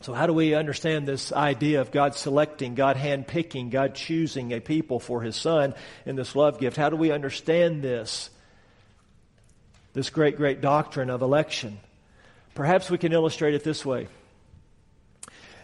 So, 0.06 0.14
how 0.14 0.28
do 0.28 0.32
we 0.32 0.54
understand 0.54 1.08
this 1.08 1.32
idea 1.32 1.80
of 1.80 1.90
God 1.90 2.14
selecting, 2.14 2.76
God 2.76 2.96
handpicking, 2.96 3.72
God 3.72 3.96
choosing 3.96 4.52
a 4.52 4.60
people 4.60 5.00
for 5.00 5.20
His 5.20 5.34
Son 5.34 5.74
in 6.04 6.14
this 6.14 6.36
love 6.36 6.60
gift? 6.60 6.76
How 6.76 6.90
do 6.90 6.96
we 6.96 7.10
understand 7.10 7.82
this? 7.82 8.30
this 9.94 10.08
great, 10.10 10.36
great 10.36 10.60
doctrine 10.60 11.10
of 11.10 11.22
election. 11.22 11.80
Perhaps 12.54 12.88
we 12.88 12.98
can 12.98 13.12
illustrate 13.12 13.54
it 13.54 13.64
this 13.64 13.84
way. 13.84 14.06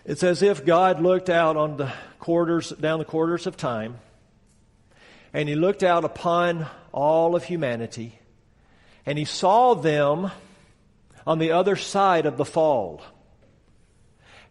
It's 0.04 0.24
as 0.24 0.42
if 0.42 0.66
God 0.66 1.00
looked 1.00 1.30
out 1.30 1.56
on 1.56 1.76
the 1.76 1.92
quarters, 2.18 2.70
down 2.70 2.98
the 2.98 3.04
quarters 3.04 3.46
of 3.46 3.56
time, 3.56 3.98
and 5.32 5.48
He 5.48 5.54
looked 5.54 5.84
out 5.84 6.04
upon 6.04 6.66
all 6.90 7.36
of 7.36 7.44
humanity, 7.44 8.18
and 9.06 9.16
He 9.16 9.24
saw 9.24 9.74
them 9.74 10.32
on 11.24 11.38
the 11.38 11.52
other 11.52 11.76
side 11.76 12.26
of 12.26 12.36
the 12.36 12.44
fall. 12.44 13.02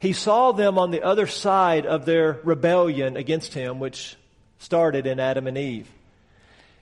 He 0.02 0.14
saw 0.14 0.52
them 0.52 0.80
on 0.80 0.90
the 0.90 1.04
other 1.04 1.28
side 1.28 1.86
of 1.86 2.06
their 2.06 2.40
rebellion 2.44 3.16
against 3.16 3.54
Him, 3.54 3.80
which 3.80 4.16
started 4.58 5.06
in 5.06 5.20
Adam 5.20 5.46
and 5.46 5.58
Eve. 5.58 5.88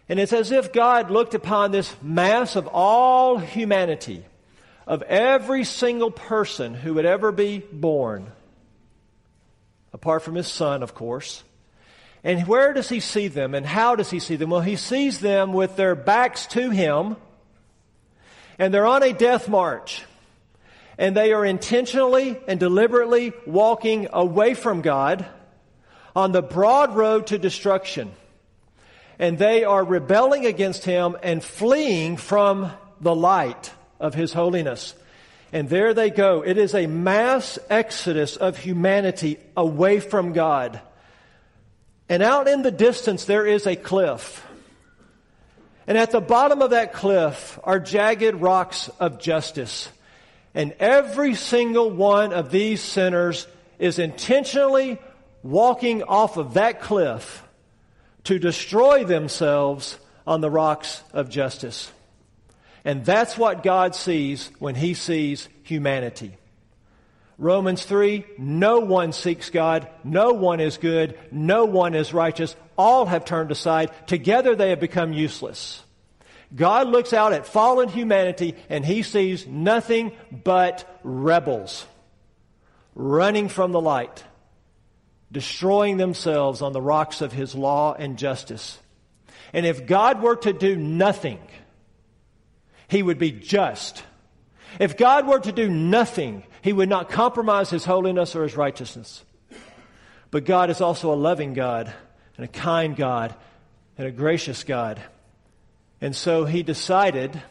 And 0.07 0.21
it's 0.21 0.31
as 0.31 0.51
if 0.51 0.71
God 0.71 1.11
looked 1.11 1.33
upon 1.33 1.71
this 1.71 1.93
mass 2.01 2.55
of 2.55 2.67
all 2.67 3.37
humanity, 3.37 4.23
of 4.87 5.01
every 5.03 5.65
single 5.65 6.11
person 6.11 6.73
who 6.73 6.93
would 6.93 7.05
ever 7.05 7.33
be 7.33 7.59
born, 7.59 8.31
apart 9.91 10.23
from 10.23 10.35
his 10.35 10.47
son, 10.47 10.81
of 10.81 10.95
course. 10.95 11.43
And 12.23 12.47
where 12.47 12.71
does 12.71 12.87
he 12.87 13.01
see 13.01 13.27
them 13.27 13.53
and 13.53 13.65
how 13.65 13.95
does 13.95 14.09
he 14.09 14.19
see 14.19 14.37
them? 14.37 14.49
Well, 14.49 14.61
he 14.61 14.77
sees 14.77 15.19
them 15.19 15.51
with 15.51 15.75
their 15.75 15.93
backs 15.93 16.47
to 16.47 16.69
him 16.69 17.17
and 18.57 18.73
they're 18.73 18.87
on 18.87 19.03
a 19.03 19.13
death 19.13 19.47
march. 19.47 20.03
And 20.99 21.17
they 21.17 21.33
are 21.33 21.43
intentionally 21.43 22.39
and 22.47 22.59
deliberately 22.59 23.33
walking 23.47 24.09
away 24.13 24.53
from 24.53 24.81
God 24.81 25.25
on 26.15 26.31
the 26.31 26.43
broad 26.43 26.95
road 26.95 27.25
to 27.27 27.39
destruction 27.39 28.11
and 29.19 29.37
they 29.37 29.65
are 29.65 29.83
rebelling 29.83 30.45
against 30.45 30.85
him 30.85 31.17
and 31.21 31.43
fleeing 31.43 32.15
from 32.15 32.71
the 33.01 33.13
light 33.13 33.71
of 33.99 34.13
his 34.13 34.31
holiness. 34.31 34.95
And 35.51 35.67
there 35.69 35.93
they 35.93 36.09
go. 36.09 36.41
It 36.41 36.57
is 36.57 36.73
a 36.73 36.87
mass 36.87 37.59
exodus 37.69 38.37
of 38.37 38.57
humanity 38.57 39.37
away 39.57 39.99
from 39.99 40.31
God. 40.31 40.79
And 42.07 42.23
out 42.23 42.47
in 42.47 42.61
the 42.61 42.71
distance, 42.71 43.25
there 43.25 43.45
is 43.45 43.67
a 43.67 43.75
cliff. 43.75 44.45
And 45.85 45.97
at 45.97 46.11
the 46.11 46.21
bottom 46.21 46.61
of 46.61 46.69
that 46.69 46.93
cliff 46.93 47.59
are 47.63 47.79
jagged 47.79 48.35
rocks 48.35 48.89
of 48.99 49.19
justice. 49.19 49.89
And 50.53 50.73
every 50.79 51.35
single 51.35 51.89
one 51.89 52.33
of 52.33 52.51
these 52.51 52.81
sinners 52.81 53.47
is 53.77 53.99
intentionally 53.99 54.99
walking 55.43 56.03
off 56.03 56.37
of 56.37 56.55
that 56.55 56.81
cliff 56.81 57.43
to 58.25 58.39
destroy 58.39 59.03
themselves 59.03 59.97
on 60.27 60.41
the 60.41 60.49
rocks 60.49 61.01
of 61.13 61.29
justice. 61.29 61.91
And 62.83 63.05
that's 63.05 63.37
what 63.37 63.63
God 63.63 63.95
sees 63.95 64.51
when 64.59 64.75
He 64.75 64.93
sees 64.93 65.47
humanity. 65.63 66.35
Romans 67.37 67.85
3, 67.85 68.25
no 68.37 68.79
one 68.79 69.13
seeks 69.13 69.49
God, 69.49 69.87
no 70.03 70.33
one 70.33 70.59
is 70.59 70.77
good, 70.77 71.17
no 71.31 71.63
one 71.63 71.95
is 71.95 72.13
righteous, 72.13 72.53
all 72.77 73.05
have 73.05 73.23
turned 73.23 73.49
aside, 73.49 73.91
together 74.07 74.55
they 74.55 74.71
have 74.71 74.81
become 74.81 75.13
useless. 75.13 75.81
God 76.55 76.87
looks 76.87 77.13
out 77.13 77.33
at 77.33 77.45
fallen 77.45 77.89
humanity 77.89 78.55
and 78.69 78.85
He 78.85 79.03
sees 79.03 79.45
nothing 79.45 80.11
but 80.31 80.99
rebels 81.03 81.85
running 82.95 83.49
from 83.49 83.71
the 83.71 83.81
light 83.81 84.23
destroying 85.31 85.97
themselves 85.97 86.61
on 86.61 86.73
the 86.73 86.81
rocks 86.81 87.21
of 87.21 87.31
his 87.31 87.53
law 87.55 87.93
and 87.93 88.17
justice. 88.17 88.79
And 89.53 89.65
if 89.65 89.85
God 89.85 90.21
were 90.21 90.35
to 90.37 90.53
do 90.53 90.75
nothing, 90.75 91.39
he 92.87 93.03
would 93.03 93.19
be 93.19 93.31
just. 93.31 94.03
If 94.79 94.97
God 94.97 95.27
were 95.27 95.39
to 95.39 95.51
do 95.51 95.69
nothing, 95.69 96.43
he 96.61 96.73
would 96.73 96.89
not 96.89 97.09
compromise 97.09 97.69
his 97.69 97.85
holiness 97.85 98.35
or 98.35 98.43
his 98.43 98.57
righteousness. 98.57 99.23
But 100.31 100.45
God 100.45 100.69
is 100.69 100.81
also 100.81 101.13
a 101.13 101.15
loving 101.15 101.53
God 101.53 101.91
and 102.37 102.45
a 102.45 102.49
kind 102.49 102.95
God 102.95 103.35
and 103.97 104.07
a 104.07 104.11
gracious 104.11 104.63
God. 104.63 105.01
And 106.01 106.15
so 106.15 106.45
he 106.45 106.63
decided 106.63 107.41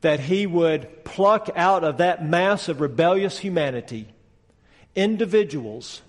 that 0.00 0.20
he 0.20 0.46
would 0.46 1.04
pluck 1.04 1.48
out 1.54 1.84
of 1.84 1.98
that 1.98 2.26
mass 2.26 2.68
of 2.68 2.80
rebellious 2.80 3.38
humanity 3.38 4.08
individuals 4.94 6.02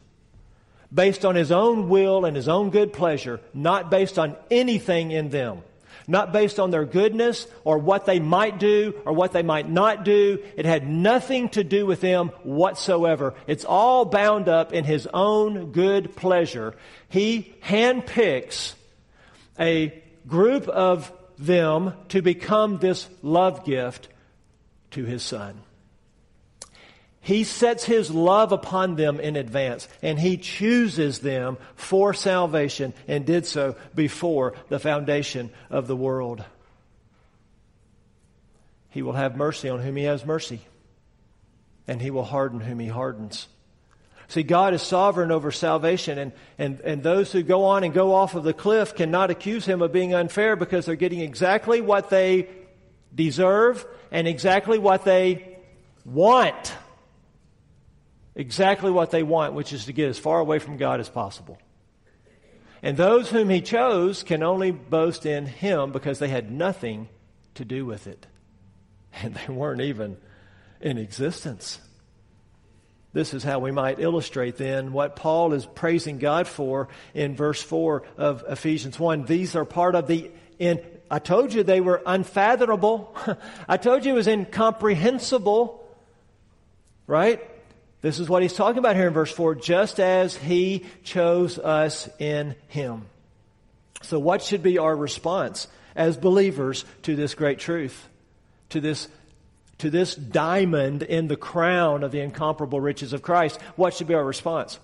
based 0.94 1.26
on 1.26 1.36
his 1.36 1.52
own 1.52 1.90
will 1.90 2.26
and 2.26 2.36
his 2.36 2.48
own 2.48 2.70
good 2.70 2.94
pleasure, 2.94 3.40
not 3.54 3.90
based 3.90 4.20
on 4.20 4.36
anything 4.52 5.12
in 5.12 5.30
them. 5.30 5.62
Not 6.06 6.34
based 6.34 6.60
on 6.60 6.70
their 6.70 6.84
goodness 6.84 7.48
or 7.64 7.78
what 7.78 8.06
they 8.06 8.20
might 8.20 8.60
do 8.60 8.94
or 9.06 9.14
what 9.14 9.32
they 9.32 9.42
might 9.42 9.70
not 9.70 10.04
do. 10.04 10.44
It 10.58 10.66
had 10.66 10.86
nothing 10.86 11.48
to 11.50 11.64
do 11.64 11.86
with 11.86 12.02
them 12.02 12.30
whatsoever. 12.44 13.36
It's 13.48 13.64
all 13.64 14.04
bound 14.04 14.50
up 14.50 14.74
in 14.74 14.84
His 14.84 15.08
own 15.14 15.72
good 15.72 16.14
pleasure. 16.18 16.76
He 17.08 17.56
handpicks 17.64 18.74
a 19.58 20.03
group 20.28 20.68
of 20.68 21.12
them 21.38 21.94
to 22.10 22.22
become 22.22 22.78
this 22.78 23.08
love 23.22 23.66
gift 23.66 24.08
to 24.92 25.06
His 25.06 25.24
Son. 25.24 25.62
He 27.24 27.46
sets 27.46 27.86
his 27.86 28.12
love 28.12 28.52
upon 28.52 28.98
them 28.98 29.22
in 29.22 29.38
advance 29.38 29.88
and 30.02 30.20
he 30.20 30.36
chooses 30.36 31.20
them 31.20 31.58
for 31.76 32.14
salvation 32.14 32.94
and 33.08 33.26
did 33.26 33.46
so 33.46 33.78
before 33.96 34.56
the 34.68 34.78
foundation 34.78 35.50
of 35.70 35.88
the 35.88 35.96
world. 35.96 36.44
He 38.90 39.02
will 39.02 39.14
have 39.14 39.38
mercy 39.38 39.70
on 39.70 39.80
whom 39.80 39.96
he 39.96 40.04
has 40.04 40.26
mercy 40.26 40.60
and 41.88 42.02
he 42.02 42.12
will 42.12 42.26
harden 42.26 42.60
whom 42.60 42.80
he 42.80 42.90
hardens. 42.90 43.48
See, 44.34 44.42
God 44.42 44.74
is 44.74 44.82
sovereign 44.82 45.32
over 45.32 45.52
salvation, 45.52 46.18
and, 46.18 46.32
and, 46.58 46.80
and 46.80 47.04
those 47.04 47.32
who 47.32 47.44
go 47.44 47.66
on 47.66 47.84
and 47.84 47.94
go 47.94 48.16
off 48.16 48.34
of 48.34 48.44
the 48.44 48.54
cliff 48.54 48.96
cannot 48.96 49.30
accuse 49.30 49.64
him 49.64 49.84
of 49.84 49.92
being 49.92 50.16
unfair 50.16 50.56
because 50.56 50.88
they're 50.88 50.96
getting 50.96 51.20
exactly 51.20 51.82
what 51.82 52.10
they 52.10 52.48
deserve 53.14 53.86
and 54.12 54.28
exactly 54.28 54.80
what 54.80 55.06
they 55.06 55.60
want 56.04 56.74
exactly 58.36 58.92
what 58.92 59.12
they 59.12 59.24
want, 59.24 59.54
which 59.54 59.74
is 59.74 59.86
to 59.86 59.94
get 59.94 60.10
as 60.10 60.18
far 60.18 60.40
away 60.40 60.60
from 60.60 60.78
God 60.78 61.00
as 61.00 61.10
possible. 61.10 61.58
And 62.82 62.98
those 62.98 63.30
whom 63.30 63.50
he 63.50 63.62
chose 63.62 64.24
can 64.24 64.44
only 64.44 64.72
boast 64.72 65.26
in 65.26 65.46
him 65.46 65.92
because 65.92 66.20
they 66.20 66.28
had 66.28 66.52
nothing 66.52 67.08
to 67.56 67.66
do 67.66 67.86
with 67.86 68.08
it. 68.08 68.26
And 69.22 69.36
they 69.36 69.54
weren't 69.54 69.82
even 69.82 70.18
in 70.82 70.98
existence. 70.98 71.80
This 73.14 73.34
is 73.36 73.44
how 73.44 73.60
we 73.60 73.72
might 73.72 74.00
illustrate 74.00 74.58
then 74.58 74.92
what 74.92 75.16
Paul 75.16 75.54
is 75.54 75.66
praising 75.66 76.18
God 76.18 76.48
for 76.48 76.90
in 77.14 77.36
verse 77.36 77.62
4 77.62 78.04
of 78.18 78.44
Ephesians 78.50 79.00
1. 79.00 79.26
These 79.26 79.56
are 79.56 79.66
part 79.66 79.96
of 79.96 80.08
the 80.08 80.32
in 80.60 80.82
I 81.12 81.20
told 81.20 81.54
you 81.54 81.62
they 81.62 81.80
were 81.80 82.02
unfathomable. 82.06 83.16
I 83.68 83.78
told 83.78 84.04
you 84.04 84.14
it 84.14 84.16
was 84.16 84.28
incomprehensible. 84.28 85.80
Right? 87.06 87.40
This 88.02 88.20
is 88.20 88.28
what 88.28 88.42
he's 88.42 88.54
talking 88.54 88.80
about 88.80 88.96
here 88.96 89.08
in 89.08 89.14
verse 89.14 89.32
4 89.32 89.56
just 89.56 90.00
as 90.00 90.36
he 90.36 90.86
chose 91.04 91.60
us 91.60 92.10
in 92.18 92.56
him. 92.68 93.06
So, 94.02 94.18
what 94.20 94.42
should 94.42 94.64
be 94.64 94.80
our 94.80 94.96
response 94.96 95.68
as 95.96 96.18
believers 96.18 96.84
to 97.04 97.16
this 97.16 97.36
great 97.36 97.60
truth? 97.60 98.10
To 98.70 98.82
this, 98.82 99.08
to 99.80 99.90
this 99.90 100.16
diamond 100.16 101.04
in 101.04 101.28
the 101.28 101.36
crown 101.36 102.04
of 102.04 102.12
the 102.12 102.22
incomparable 102.22 102.80
riches 102.80 103.14
of 103.14 103.22
Christ? 103.22 103.60
What 103.76 103.94
should 103.94 104.08
be 104.08 104.14
our 104.14 104.24
response? 104.24 104.80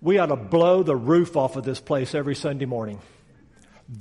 We 0.00 0.18
ought 0.18 0.26
to 0.26 0.36
blow 0.36 0.82
the 0.82 0.96
roof 0.96 1.36
off 1.36 1.56
of 1.56 1.64
this 1.64 1.80
place 1.80 2.14
every 2.14 2.34
Sunday 2.34 2.66
morning. 2.66 3.00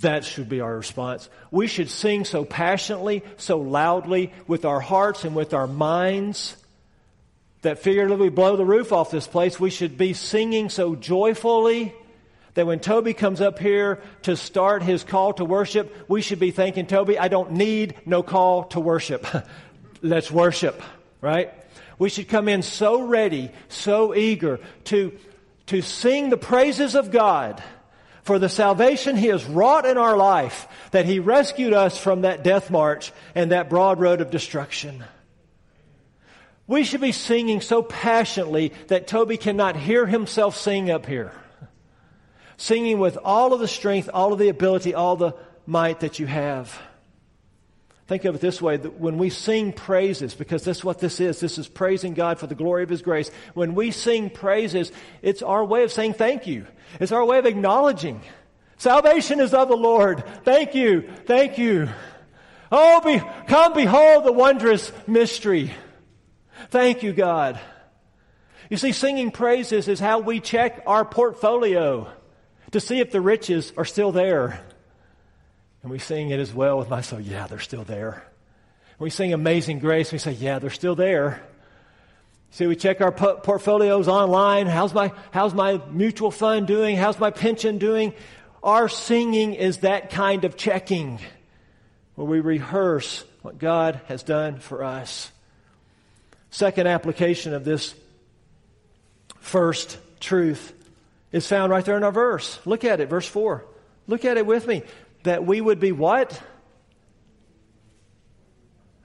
That 0.01 0.23
should 0.23 0.49
be 0.49 0.61
our 0.61 0.75
response. 0.75 1.29
We 1.51 1.67
should 1.67 1.89
sing 1.89 2.25
so 2.25 2.45
passionately, 2.45 3.23
so 3.37 3.59
loudly, 3.59 4.33
with 4.47 4.65
our 4.65 4.79
hearts 4.79 5.25
and 5.25 5.35
with 5.35 5.53
our 5.53 5.67
minds 5.67 6.57
that 7.61 7.79
figuratively 7.79 8.29
blow 8.29 8.55
the 8.55 8.65
roof 8.65 8.91
off 8.91 9.11
this 9.11 9.27
place. 9.27 9.59
We 9.59 9.69
should 9.69 9.97
be 9.97 10.13
singing 10.13 10.69
so 10.69 10.95
joyfully 10.95 11.93
that 12.53 12.67
when 12.67 12.79
Toby 12.79 13.13
comes 13.13 13.41
up 13.41 13.59
here 13.59 14.01
to 14.23 14.35
start 14.35 14.83
his 14.83 15.03
call 15.03 15.33
to 15.33 15.45
worship, 15.45 15.93
we 16.07 16.21
should 16.21 16.39
be 16.39 16.51
thanking 16.51 16.85
Toby, 16.85 17.17
I 17.17 17.27
don't 17.27 17.53
need 17.53 17.95
no 18.05 18.23
call 18.23 18.65
to 18.65 18.79
worship. 18.79 19.25
Let's 20.01 20.29
worship, 20.29 20.81
right? 21.21 21.53
We 21.97 22.09
should 22.09 22.27
come 22.27 22.47
in 22.47 22.61
so 22.61 23.01
ready, 23.01 23.51
so 23.69 24.13
eager 24.13 24.59
to, 24.85 25.17
to 25.67 25.81
sing 25.81 26.29
the 26.29 26.37
praises 26.37 26.95
of 26.95 27.11
God 27.11 27.63
for 28.23 28.39
the 28.39 28.49
salvation 28.49 29.15
He 29.17 29.27
has 29.27 29.45
wrought 29.45 29.85
in 29.85 29.97
our 29.97 30.15
life, 30.15 30.67
that 30.91 31.05
He 31.05 31.19
rescued 31.19 31.73
us 31.73 31.97
from 31.97 32.21
that 32.21 32.43
death 32.43 32.71
march 32.71 33.11
and 33.35 33.51
that 33.51 33.69
broad 33.69 33.99
road 33.99 34.21
of 34.21 34.31
destruction. 34.31 35.03
We 36.65 36.83
should 36.83 37.01
be 37.01 37.11
singing 37.11 37.59
so 37.59 37.83
passionately 37.83 38.71
that 38.87 39.07
Toby 39.07 39.37
cannot 39.37 39.75
hear 39.75 40.05
himself 40.05 40.55
sing 40.55 40.89
up 40.89 41.05
here. 41.05 41.33
Singing 42.57 42.99
with 42.99 43.17
all 43.23 43.53
of 43.53 43.59
the 43.59 43.67
strength, 43.67 44.09
all 44.13 44.33
of 44.33 44.39
the 44.39 44.49
ability, 44.49 44.93
all 44.93 45.15
the 45.15 45.33
might 45.65 46.01
that 46.01 46.19
you 46.19 46.27
have. 46.27 46.77
Think 48.07 48.25
of 48.25 48.35
it 48.35 48.41
this 48.41 48.61
way 48.61 48.75
that 48.77 48.99
when 48.99 49.17
we 49.17 49.29
sing 49.29 49.71
praises, 49.71 50.35
because 50.35 50.63
that's 50.63 50.83
what 50.83 50.99
this 50.99 51.19
is, 51.21 51.39
this 51.39 51.57
is 51.57 51.67
praising 51.69 52.13
God 52.13 52.37
for 52.37 52.47
the 52.47 52.55
glory 52.55 52.83
of 52.83 52.89
His 52.89 53.01
grace. 53.01 53.31
When 53.53 53.75
we 53.75 53.91
sing 53.91 54.29
praises, 54.29 54.91
it's 55.21 55.41
our 55.41 55.63
way 55.63 55.83
of 55.83 55.91
saying 55.91 56.13
thank 56.15 56.45
you. 56.45 56.67
It's 56.99 57.13
our 57.13 57.23
way 57.23 57.39
of 57.39 57.45
acknowledging. 57.45 58.21
Salvation 58.77 59.39
is 59.39 59.53
of 59.53 59.69
the 59.69 59.77
Lord. 59.77 60.23
Thank 60.43 60.75
you. 60.75 61.09
Thank 61.25 61.57
you. 61.57 61.89
Oh, 62.71 62.99
be, 63.01 63.21
come 63.47 63.73
behold 63.73 64.25
the 64.25 64.33
wondrous 64.33 64.91
mystery. 65.07 65.73
Thank 66.69 67.03
you, 67.03 67.13
God. 67.13 67.59
You 68.69 68.77
see, 68.77 68.91
singing 68.91 69.31
praises 69.31 69.87
is 69.87 69.99
how 69.99 70.19
we 70.19 70.39
check 70.39 70.83
our 70.85 71.05
portfolio 71.05 72.09
to 72.73 72.79
see 72.79 72.99
if 72.99 73.11
the 73.11 73.21
riches 73.21 73.71
are 73.77 73.85
still 73.85 74.11
there. 74.11 74.59
And 75.81 75.91
we 75.91 75.99
sing 75.99 76.31
it 76.31 76.39
as 76.39 76.53
well 76.53 76.77
with 76.77 76.89
my 76.89 77.01
soul. 77.01 77.19
Yeah, 77.19 77.47
they're 77.47 77.59
still 77.59 77.83
there. 77.83 78.23
We 78.99 79.09
sing 79.09 79.33
Amazing 79.33 79.79
Grace. 79.79 80.11
We 80.11 80.17
say, 80.17 80.31
yeah, 80.33 80.59
they're 80.59 80.69
still 80.69 80.95
there. 80.95 81.41
See, 82.51 82.67
we 82.67 82.75
check 82.75 83.01
our 83.01 83.11
portfolios 83.11 84.07
online. 84.07 84.67
How's 84.67 84.93
my, 84.93 85.11
how's 85.31 85.53
my 85.53 85.81
mutual 85.91 86.31
fund 86.31 86.67
doing? 86.67 86.95
How's 86.95 87.19
my 87.19 87.31
pension 87.31 87.79
doing? 87.79 88.13
Our 88.61 88.87
singing 88.89 89.55
is 89.55 89.79
that 89.79 90.09
kind 90.09 90.45
of 90.45 90.55
checking 90.55 91.19
where 92.15 92.27
we 92.27 92.39
rehearse 92.39 93.23
what 93.41 93.57
God 93.57 93.99
has 94.07 94.23
done 94.23 94.59
for 94.59 94.83
us. 94.83 95.31
Second 96.49 96.87
application 96.87 97.53
of 97.53 97.65
this 97.65 97.95
first 99.39 99.97
truth 100.19 100.73
is 101.33 101.47
found 101.47 101.71
right 101.71 101.83
there 101.83 101.97
in 101.97 102.03
our 102.03 102.11
verse. 102.11 102.59
Look 102.63 102.85
at 102.85 103.01
it, 103.01 103.09
verse 103.09 103.27
4. 103.27 103.65
Look 104.07 104.23
at 104.23 104.37
it 104.37 104.45
with 104.45 104.65
me. 104.65 104.83
That 105.23 105.45
we 105.45 105.59
would 105.59 105.79
be 105.79 105.91
what? 105.91 106.41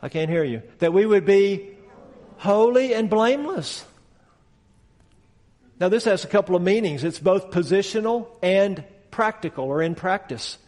I 0.00 0.08
can't 0.08 0.30
hear 0.30 0.44
you. 0.44 0.62
That 0.78 0.92
we 0.92 1.06
would 1.06 1.24
be 1.24 1.70
holy 2.36 2.94
and 2.94 3.10
blameless. 3.10 3.84
Now, 5.80 5.88
this 5.88 6.04
has 6.04 6.24
a 6.24 6.28
couple 6.28 6.54
of 6.54 6.62
meanings. 6.62 7.02
It's 7.02 7.18
both 7.18 7.50
positional 7.50 8.28
and 8.42 8.84
practical 9.10 9.64
or 9.64 9.80
in 9.80 9.94
practice. 9.94 10.58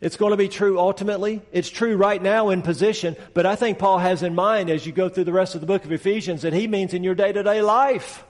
It's 0.00 0.16
going 0.16 0.30
to 0.30 0.36
be 0.36 0.48
true 0.48 0.78
ultimately. 0.78 1.42
It's 1.52 1.68
true 1.68 1.96
right 1.96 2.20
now 2.20 2.48
in 2.48 2.62
position, 2.62 3.16
but 3.34 3.44
I 3.44 3.54
think 3.54 3.78
Paul 3.78 3.98
has 3.98 4.22
in 4.22 4.34
mind 4.34 4.70
as 4.70 4.86
you 4.86 4.92
go 4.92 5.10
through 5.10 5.24
the 5.24 5.32
rest 5.32 5.54
of 5.54 5.60
the 5.60 5.66
book 5.66 5.84
of 5.84 5.92
Ephesians 5.92 6.42
that 6.42 6.54
he 6.54 6.66
means 6.66 6.94
in 6.94 7.04
your 7.04 7.14
day 7.14 7.32
to 7.32 7.42
day 7.42 7.60
life. 7.60 8.24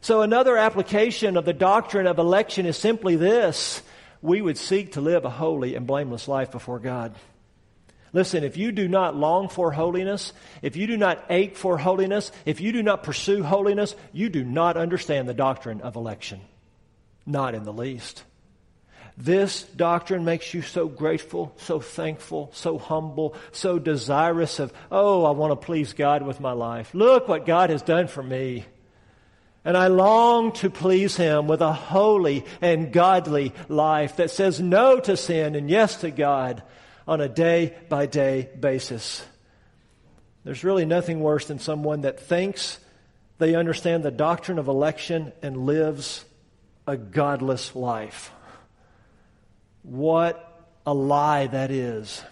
So, 0.00 0.22
another 0.22 0.56
application 0.56 1.36
of 1.36 1.44
the 1.44 1.52
doctrine 1.52 2.06
of 2.06 2.18
election 2.18 2.66
is 2.66 2.76
simply 2.76 3.16
this 3.16 3.82
we 4.22 4.42
would 4.42 4.58
seek 4.58 4.92
to 4.92 5.00
live 5.00 5.24
a 5.24 5.30
holy 5.30 5.74
and 5.74 5.86
blameless 5.86 6.28
life 6.28 6.50
before 6.50 6.78
God. 6.78 7.14
Listen, 8.12 8.44
if 8.44 8.56
you 8.56 8.72
do 8.72 8.88
not 8.88 9.14
long 9.14 9.48
for 9.48 9.72
holiness, 9.72 10.32
if 10.62 10.76
you 10.76 10.86
do 10.86 10.96
not 10.96 11.24
ache 11.28 11.56
for 11.56 11.76
holiness, 11.76 12.32
if 12.44 12.60
you 12.60 12.72
do 12.72 12.82
not 12.82 13.02
pursue 13.02 13.42
holiness, 13.42 13.94
you 14.12 14.28
do 14.28 14.42
not 14.42 14.76
understand 14.76 15.28
the 15.28 15.34
doctrine 15.34 15.80
of 15.80 15.96
election. 15.96 16.40
Not 17.26 17.54
in 17.54 17.64
the 17.64 17.72
least. 17.72 18.24
This 19.18 19.62
doctrine 19.62 20.24
makes 20.24 20.52
you 20.52 20.62
so 20.62 20.88
grateful, 20.88 21.52
so 21.56 21.80
thankful, 21.80 22.50
so 22.52 22.78
humble, 22.78 23.34
so 23.52 23.78
desirous 23.78 24.60
of, 24.60 24.72
oh, 24.90 25.24
I 25.24 25.30
want 25.30 25.52
to 25.52 25.66
please 25.66 25.92
God 25.94 26.22
with 26.22 26.38
my 26.38 26.52
life. 26.52 26.94
Look 26.94 27.26
what 27.26 27.46
God 27.46 27.70
has 27.70 27.82
done 27.82 28.08
for 28.08 28.22
me. 28.22 28.66
And 29.66 29.76
I 29.76 29.88
long 29.88 30.52
to 30.52 30.70
please 30.70 31.16
Him 31.16 31.48
with 31.48 31.60
a 31.60 31.72
holy 31.72 32.44
and 32.60 32.92
godly 32.92 33.52
life 33.68 34.14
that 34.16 34.30
says 34.30 34.60
no 34.60 35.00
to 35.00 35.16
sin 35.16 35.56
and 35.56 35.68
yes 35.68 35.96
to 36.02 36.12
God 36.12 36.62
on 37.08 37.20
a 37.20 37.28
day 37.28 37.74
by 37.88 38.06
day 38.06 38.48
basis. 38.60 39.24
There's 40.44 40.62
really 40.62 40.84
nothing 40.84 41.18
worse 41.18 41.48
than 41.48 41.58
someone 41.58 42.02
that 42.02 42.20
thinks 42.20 42.78
they 43.38 43.56
understand 43.56 44.04
the 44.04 44.12
doctrine 44.12 44.60
of 44.60 44.68
election 44.68 45.32
and 45.42 45.66
lives 45.66 46.24
a 46.86 46.96
godless 46.96 47.74
life. 47.74 48.30
What 49.82 50.64
a 50.86 50.94
lie 50.94 51.48
that 51.48 51.72
is. 51.72 52.22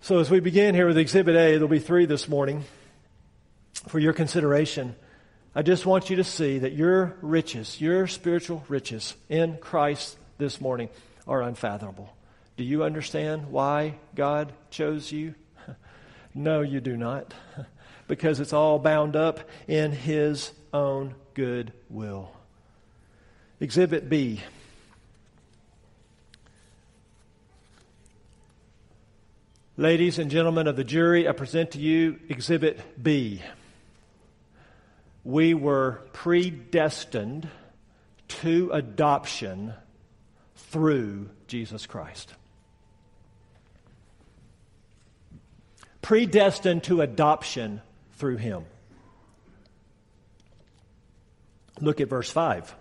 So, 0.00 0.20
as 0.20 0.30
we 0.30 0.40
begin 0.40 0.74
here 0.74 0.86
with 0.86 0.96
Exhibit 0.96 1.36
A, 1.36 1.52
there'll 1.52 1.68
be 1.68 1.80
three 1.80 2.06
this 2.06 2.30
morning 2.30 2.64
for 3.88 3.98
your 3.98 4.14
consideration. 4.14 4.96
I 5.54 5.62
just 5.62 5.86
want 5.86 6.10
you 6.10 6.16
to 6.16 6.24
see 6.24 6.58
that 6.58 6.72
your 6.72 7.16
riches, 7.22 7.80
your 7.80 8.06
spiritual 8.06 8.64
riches 8.68 9.14
in 9.28 9.56
Christ 9.58 10.16
this 10.36 10.60
morning, 10.60 10.88
are 11.26 11.42
unfathomable. 11.42 12.14
Do 12.56 12.64
you 12.64 12.84
understand 12.84 13.50
why 13.50 13.94
God 14.14 14.52
chose 14.70 15.10
you? 15.10 15.34
no, 16.34 16.60
you 16.60 16.80
do 16.80 16.96
not. 16.96 17.34
because 18.08 18.40
it's 18.40 18.52
all 18.52 18.78
bound 18.78 19.14
up 19.14 19.40
in 19.68 19.92
His 19.92 20.50
own 20.72 21.14
good 21.34 21.72
will. 21.88 22.32
Exhibit 23.60 24.08
B. 24.08 24.40
Ladies 29.76 30.18
and 30.18 30.30
gentlemen 30.30 30.66
of 30.66 30.74
the 30.74 30.82
jury, 30.82 31.28
I 31.28 31.32
present 31.32 31.72
to 31.72 31.78
you 31.78 32.18
Exhibit 32.28 33.00
B. 33.00 33.42
We 35.28 35.52
were 35.52 36.00
predestined 36.14 37.50
to 38.28 38.70
adoption 38.72 39.74
through 40.56 41.28
Jesus 41.46 41.84
Christ. 41.84 42.32
Predestined 46.00 46.84
to 46.84 47.02
adoption 47.02 47.82
through 48.12 48.38
Him. 48.38 48.64
Look 51.78 52.00
at 52.00 52.08
verse 52.08 52.30
5. 52.30 52.74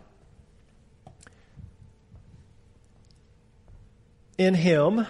In 4.38 4.54
Him, 4.54 5.06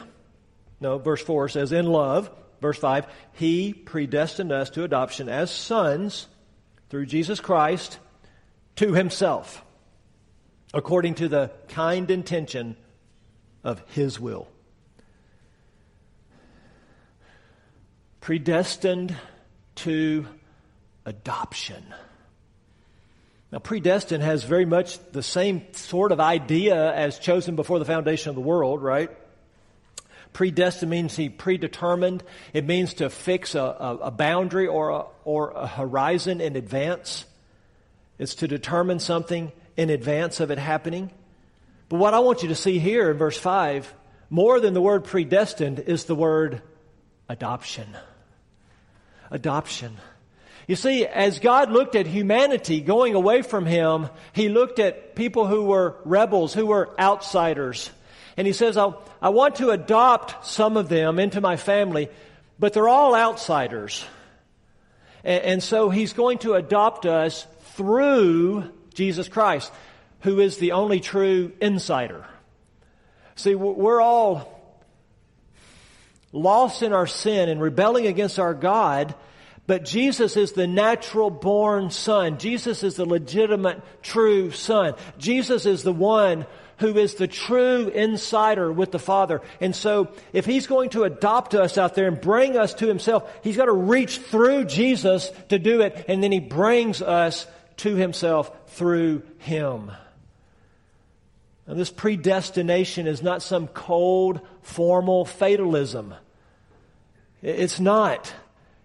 no, 0.80 0.98
verse 0.98 1.22
4 1.22 1.50
says, 1.50 1.72
in 1.72 1.86
love, 1.86 2.32
verse 2.62 2.80
5, 2.80 3.06
He 3.34 3.74
predestined 3.74 4.52
us 4.52 4.72
to 4.72 4.84
adoption 4.84 5.30
as 5.30 5.52
sons 5.52 6.26
through 6.90 7.06
Jesus 7.06 7.40
Christ 7.40 8.00
to 8.78 8.94
Himself 8.94 9.64
according 10.74 11.16
to 11.16 11.28
the 11.28 11.52
kind 11.70 12.12
intention 12.12 12.76
of 13.64 13.82
His 13.88 14.20
will. 14.20 14.48
Predestined 18.22 19.16
to 19.76 20.28
adoption. 21.06 21.84
Now, 23.52 23.60
predestined 23.60 24.24
has 24.24 24.44
very 24.44 24.66
much 24.66 25.00
the 25.14 25.24
same 25.24 25.62
sort 25.72 26.12
of 26.12 26.20
idea 26.20 26.94
as 26.94 27.18
chosen 27.18 27.56
before 27.56 27.80
the 27.80 27.86
foundation 27.86 28.30
of 28.30 28.36
the 28.36 28.42
world, 28.42 28.84
right? 28.84 29.10
Predestined 30.34 30.90
means 30.90 31.16
he 31.16 31.30
predetermined. 31.30 32.24
It 32.54 32.66
means 32.66 32.96
to 32.96 33.10
fix 33.10 33.56
a, 33.56 33.62
a, 33.62 33.98
a 34.04 34.12
boundary 34.12 34.68
or 34.68 34.90
a, 34.90 35.04
or 35.24 35.52
a 35.52 35.68
horizon 35.68 36.42
in 36.42 36.56
advance. 36.56 37.26
It's 38.20 38.36
to 38.36 38.48
determine 38.48 39.00
something 39.00 39.52
in 39.76 39.90
advance 39.90 40.40
of 40.40 40.52
it 40.52 40.58
happening. 40.58 41.12
But 41.90 41.98
what 41.98 42.14
I 42.14 42.20
want 42.20 42.44
you 42.44 42.50
to 42.50 42.56
see 42.56 42.80
here 42.80 43.12
in 43.12 43.18
verse 43.18 43.38
5, 43.38 43.94
more 44.30 44.60
than 44.60 44.74
the 44.74 44.82
word 44.82 45.06
predestined, 45.06 45.80
is 45.80 46.06
the 46.06 46.16
word 46.16 46.62
adoption. 47.30 47.88
Adoption. 49.32 49.98
You 50.68 50.76
see, 50.76 51.06
as 51.06 51.40
God 51.40 51.72
looked 51.72 51.96
at 51.96 52.08
humanity 52.08 52.82
going 52.82 53.16
away 53.16 53.42
from 53.42 53.66
Him, 53.66 54.10
He 54.34 54.50
looked 54.50 54.80
at 54.80 55.16
people 55.16 55.48
who 55.48 55.64
were 55.64 55.96
rebels, 56.04 56.54
who 56.54 56.66
were 56.66 56.94
outsiders. 57.00 57.90
And 58.38 58.48
He 58.48 58.54
says, 58.54 58.78
I, 58.78 58.94
I 59.22 59.30
want 59.30 59.56
to 59.56 59.72
adopt 59.72 60.46
some 60.46 60.78
of 60.78 60.88
them 60.90 61.20
into 61.20 61.42
my 61.42 61.58
family, 61.58 62.10
but 62.60 62.74
they're 62.74 62.88
all 62.88 63.16
outsiders. 63.16 64.06
And, 65.24 65.44
and 65.44 65.64
so 65.64 65.90
He's 65.90 66.14
going 66.14 66.38
to 66.40 66.54
adopt 66.54 67.06
us 67.06 67.46
through 67.74 68.72
Jesus 68.94 69.28
Christ, 69.28 69.72
who 70.22 70.40
is 70.40 70.58
the 70.58 70.72
only 70.72 71.00
true 71.00 71.52
insider. 71.60 72.26
See, 73.36 73.54
we're 73.54 74.02
all 74.02 74.54
lost 76.32 76.82
in 76.82 76.94
our 76.94 77.08
sin 77.08 77.50
and 77.50 77.62
rebelling 77.62 78.08
against 78.08 78.40
our 78.40 78.54
God, 78.54 79.14
but 79.68 79.86
Jesus 79.86 80.38
is 80.38 80.54
the 80.54 80.66
natural 80.66 81.30
born 81.30 81.92
son. 81.92 82.40
Jesus 82.40 82.84
is 82.84 82.96
the 82.96 83.06
legitimate 83.06 83.82
true 84.02 84.52
son. 84.52 84.96
Jesus 85.18 85.66
is 85.66 85.84
the 85.84 85.94
one 85.94 86.46
who 86.78 86.98
is 86.98 87.16
the 87.16 87.28
true 87.28 87.88
insider 87.90 88.72
with 88.72 88.92
the 88.92 89.00
Father. 89.00 89.42
And 89.60 89.76
so, 89.76 90.10
if 90.34 90.46
He's 90.46 90.68
going 90.68 90.92
to 90.92 91.04
adopt 91.04 91.56
us 91.56 91.78
out 91.78 91.96
there 91.96 92.08
and 92.08 92.20
bring 92.20 92.58
us 92.58 92.74
to 92.76 92.88
Himself, 92.88 93.32
He's 93.44 93.58
got 93.58 93.66
to 93.66 93.74
reach 93.74 94.20
through 94.20 94.66
Jesus 94.66 95.32
to 95.50 95.60
do 95.60 95.82
it, 95.82 96.06
and 96.08 96.24
then 96.24 96.32
He 96.32 96.40
brings 96.40 97.02
us 97.02 97.48
to 97.78 97.96
himself 97.96 98.52
through 98.68 99.24
him. 99.40 99.92
And 101.66 101.80
this 101.80 101.92
predestination 101.92 103.08
is 103.08 103.22
not 103.22 103.42
some 103.42 103.68
cold, 103.68 104.42
formal 104.62 105.26
fatalism. 105.26 106.14
It's 107.42 107.80
not. 107.80 108.34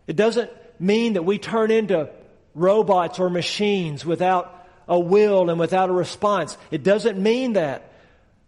It 0.06 0.16
doesn't 0.16 0.50
mean 0.78 1.14
that 1.14 1.24
we 1.24 1.38
turn 1.38 1.70
into 1.70 2.10
robots 2.54 3.18
or 3.18 3.30
machines 3.30 4.04
without 4.04 4.61
a 4.88 4.98
will 4.98 5.50
and 5.50 5.58
without 5.58 5.90
a 5.90 5.92
response. 5.92 6.56
It 6.70 6.82
doesn't 6.82 7.22
mean 7.22 7.54
that. 7.54 7.90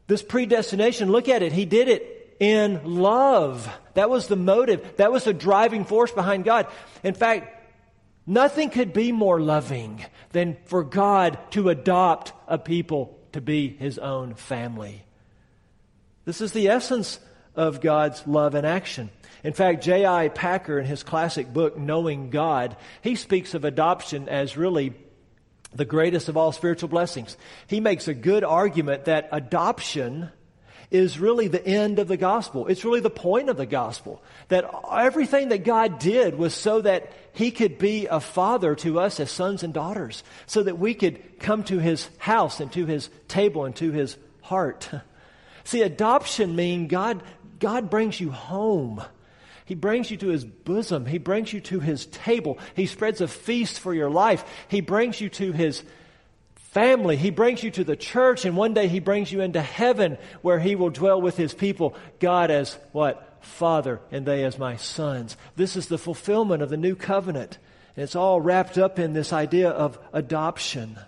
This 0.07 0.23
predestination, 0.23 1.11
look 1.11 1.29
at 1.29 1.43
it. 1.43 1.53
He 1.53 1.65
did 1.65 1.89
it 1.89 2.37
in 2.39 2.81
love. 2.85 3.69
That 3.95 4.11
was 4.11 4.27
the 4.27 4.37
motive. 4.37 4.97
That 4.97 5.13
was 5.13 5.25
the 5.25 5.33
driving 5.33 5.85
force 5.85 6.13
behind 6.13 6.45
God. 6.45 6.67
In 7.03 7.15
fact, 7.15 7.55
Nothing 8.27 8.71
could 8.71 8.93
be 8.93 9.13
more 9.13 9.41
loving 9.41 10.05
than 10.33 10.57
for 10.65 10.83
God 10.83 11.39
to 11.51 11.69
adopt 11.69 12.33
a 12.49 12.59
people 12.59 13.19
to 13.33 13.41
be 13.41 13.69
his 13.69 13.99
own 13.99 14.35
family. 14.35 15.05
This 16.25 16.41
is 16.41 16.53
the 16.53 16.69
essence 16.69 17.21
of 17.55 17.83
God's 17.83 18.27
love 18.27 18.55
and 18.55 18.67
action. 18.67 19.11
In 19.43 19.53
fact, 19.53 19.85
J.I. 19.85 20.29
Packer, 20.29 20.79
in 20.79 20.87
his 20.87 21.03
classic 21.03 21.53
book, 21.53 21.77
Knowing 21.77 22.31
God, 22.31 22.77
he 23.03 23.15
speaks 23.15 23.53
of 23.53 23.67
adoption 23.67 24.29
as 24.31 24.57
really 24.57 24.95
the 25.75 25.85
greatest 25.85 26.29
of 26.29 26.37
all 26.37 26.53
spiritual 26.53 26.89
blessings. 26.89 27.37
He 27.67 27.81
makes 27.81 28.09
a 28.09 28.15
good 28.15 28.45
argument 28.45 29.07
that 29.07 29.29
adoption 29.33 30.31
is 30.91 31.19
really 31.19 31.49
the 31.49 31.67
end 31.67 31.99
of 31.99 32.09
the 32.09 32.17
gospel. 32.17 32.69
It's 32.69 32.85
really 32.85 33.01
the 33.01 33.11
point 33.11 33.49
of 33.49 33.57
the 33.57 33.67
gospel. 33.67 34.23
That 34.49 34.71
everything 34.93 35.49
that 35.49 35.65
God 35.65 35.99
did 35.99 36.39
was 36.39 36.55
so 36.55 36.81
that 36.83 37.13
He 37.33 37.51
could 37.51 37.79
be 37.79 38.07
a 38.07 38.21
father 38.21 38.77
to 38.77 39.01
us 39.01 39.19
as 39.19 39.31
sons 39.31 39.63
and 39.63 39.75
daughters, 39.75 40.23
so 40.47 40.63
that 40.63 40.79
we 40.79 40.95
could 40.95 41.41
come 41.41 41.65
to 41.65 41.79
His 41.79 42.09
house 42.19 42.61
and 42.61 42.73
to 42.73 42.87
His 42.87 43.11
table 43.27 43.65
and 43.65 43.75
to 43.77 43.91
His 43.91 44.17
heart. 44.43 44.89
See, 45.65 45.83
adoption 45.83 46.55
means 46.55 46.91
God, 46.91 47.23
God 47.59 47.91
brings 47.91 48.21
you 48.21 48.31
home. 48.31 49.03
He 49.65 49.75
brings 49.75 50.11
you 50.11 50.17
to 50.19 50.29
his 50.29 50.45
bosom. 50.45 51.07
He 51.07 51.19
brings 51.19 51.53
you 51.53 51.61
to 51.63 51.81
his 51.81 52.07
table. 52.07 52.59
He 52.77 52.87
spreads 52.87 53.21
a 53.21 53.29
feast 53.29 53.81
for 53.81 53.95
your 53.95 54.11
life. 54.11 54.45
He 54.69 54.81
brings 54.81 55.21
you 55.21 55.29
to 55.31 55.53
his 55.53 55.83
family. 56.75 57.17
He 57.17 57.31
brings 57.31 57.63
you 57.63 57.71
to 57.71 57.85
the 57.85 57.97
church, 57.97 58.45
and 58.45 58.57
one 58.57 58.75
day 58.75 58.89
He 58.89 58.99
brings 58.99 59.31
you 59.31 59.41
into 59.41 59.63
heaven 59.63 60.19
where 60.43 60.59
He 60.59 60.75
will 60.75 60.91
dwell 60.91 61.23
with 61.23 61.37
His 61.37 61.55
people. 61.55 61.95
God 62.19 62.51
as 62.51 62.77
what? 62.93 63.31
Father, 63.41 64.01
and 64.11 64.27
they 64.27 64.43
as 64.45 64.59
my 64.59 64.77
sons. 64.77 65.37
This 65.55 65.77
is 65.77 65.87
the 65.87 65.99
fulfillment 65.99 66.63
of 66.63 66.71
the 66.71 66.77
new 66.77 66.97
covenant. 66.97 67.59
And 67.95 68.03
it's 68.03 68.17
all 68.17 68.41
wrapped 68.41 68.77
up 68.77 68.99
in 68.99 69.13
this 69.13 69.33
idea 69.33 69.71
of 69.71 69.99
adoption. 70.13 70.99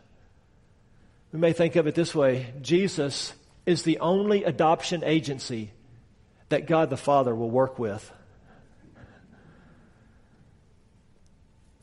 We 1.33 1.41
may 1.41 1.53
think 1.53 1.77
of 1.77 1.87
it 1.87 1.95
this 1.95 2.15
way 2.15 2.53
Jesus 2.63 3.33
is 3.65 3.83
the 3.83 3.99
only 3.99 4.45
adoption 4.45 5.03
agency 5.03 5.73
that 6.49 6.69
God 6.69 6.91
the 6.91 6.97
Father 6.97 7.35
will 7.35 7.51
work 7.51 7.79
with. 7.79 8.13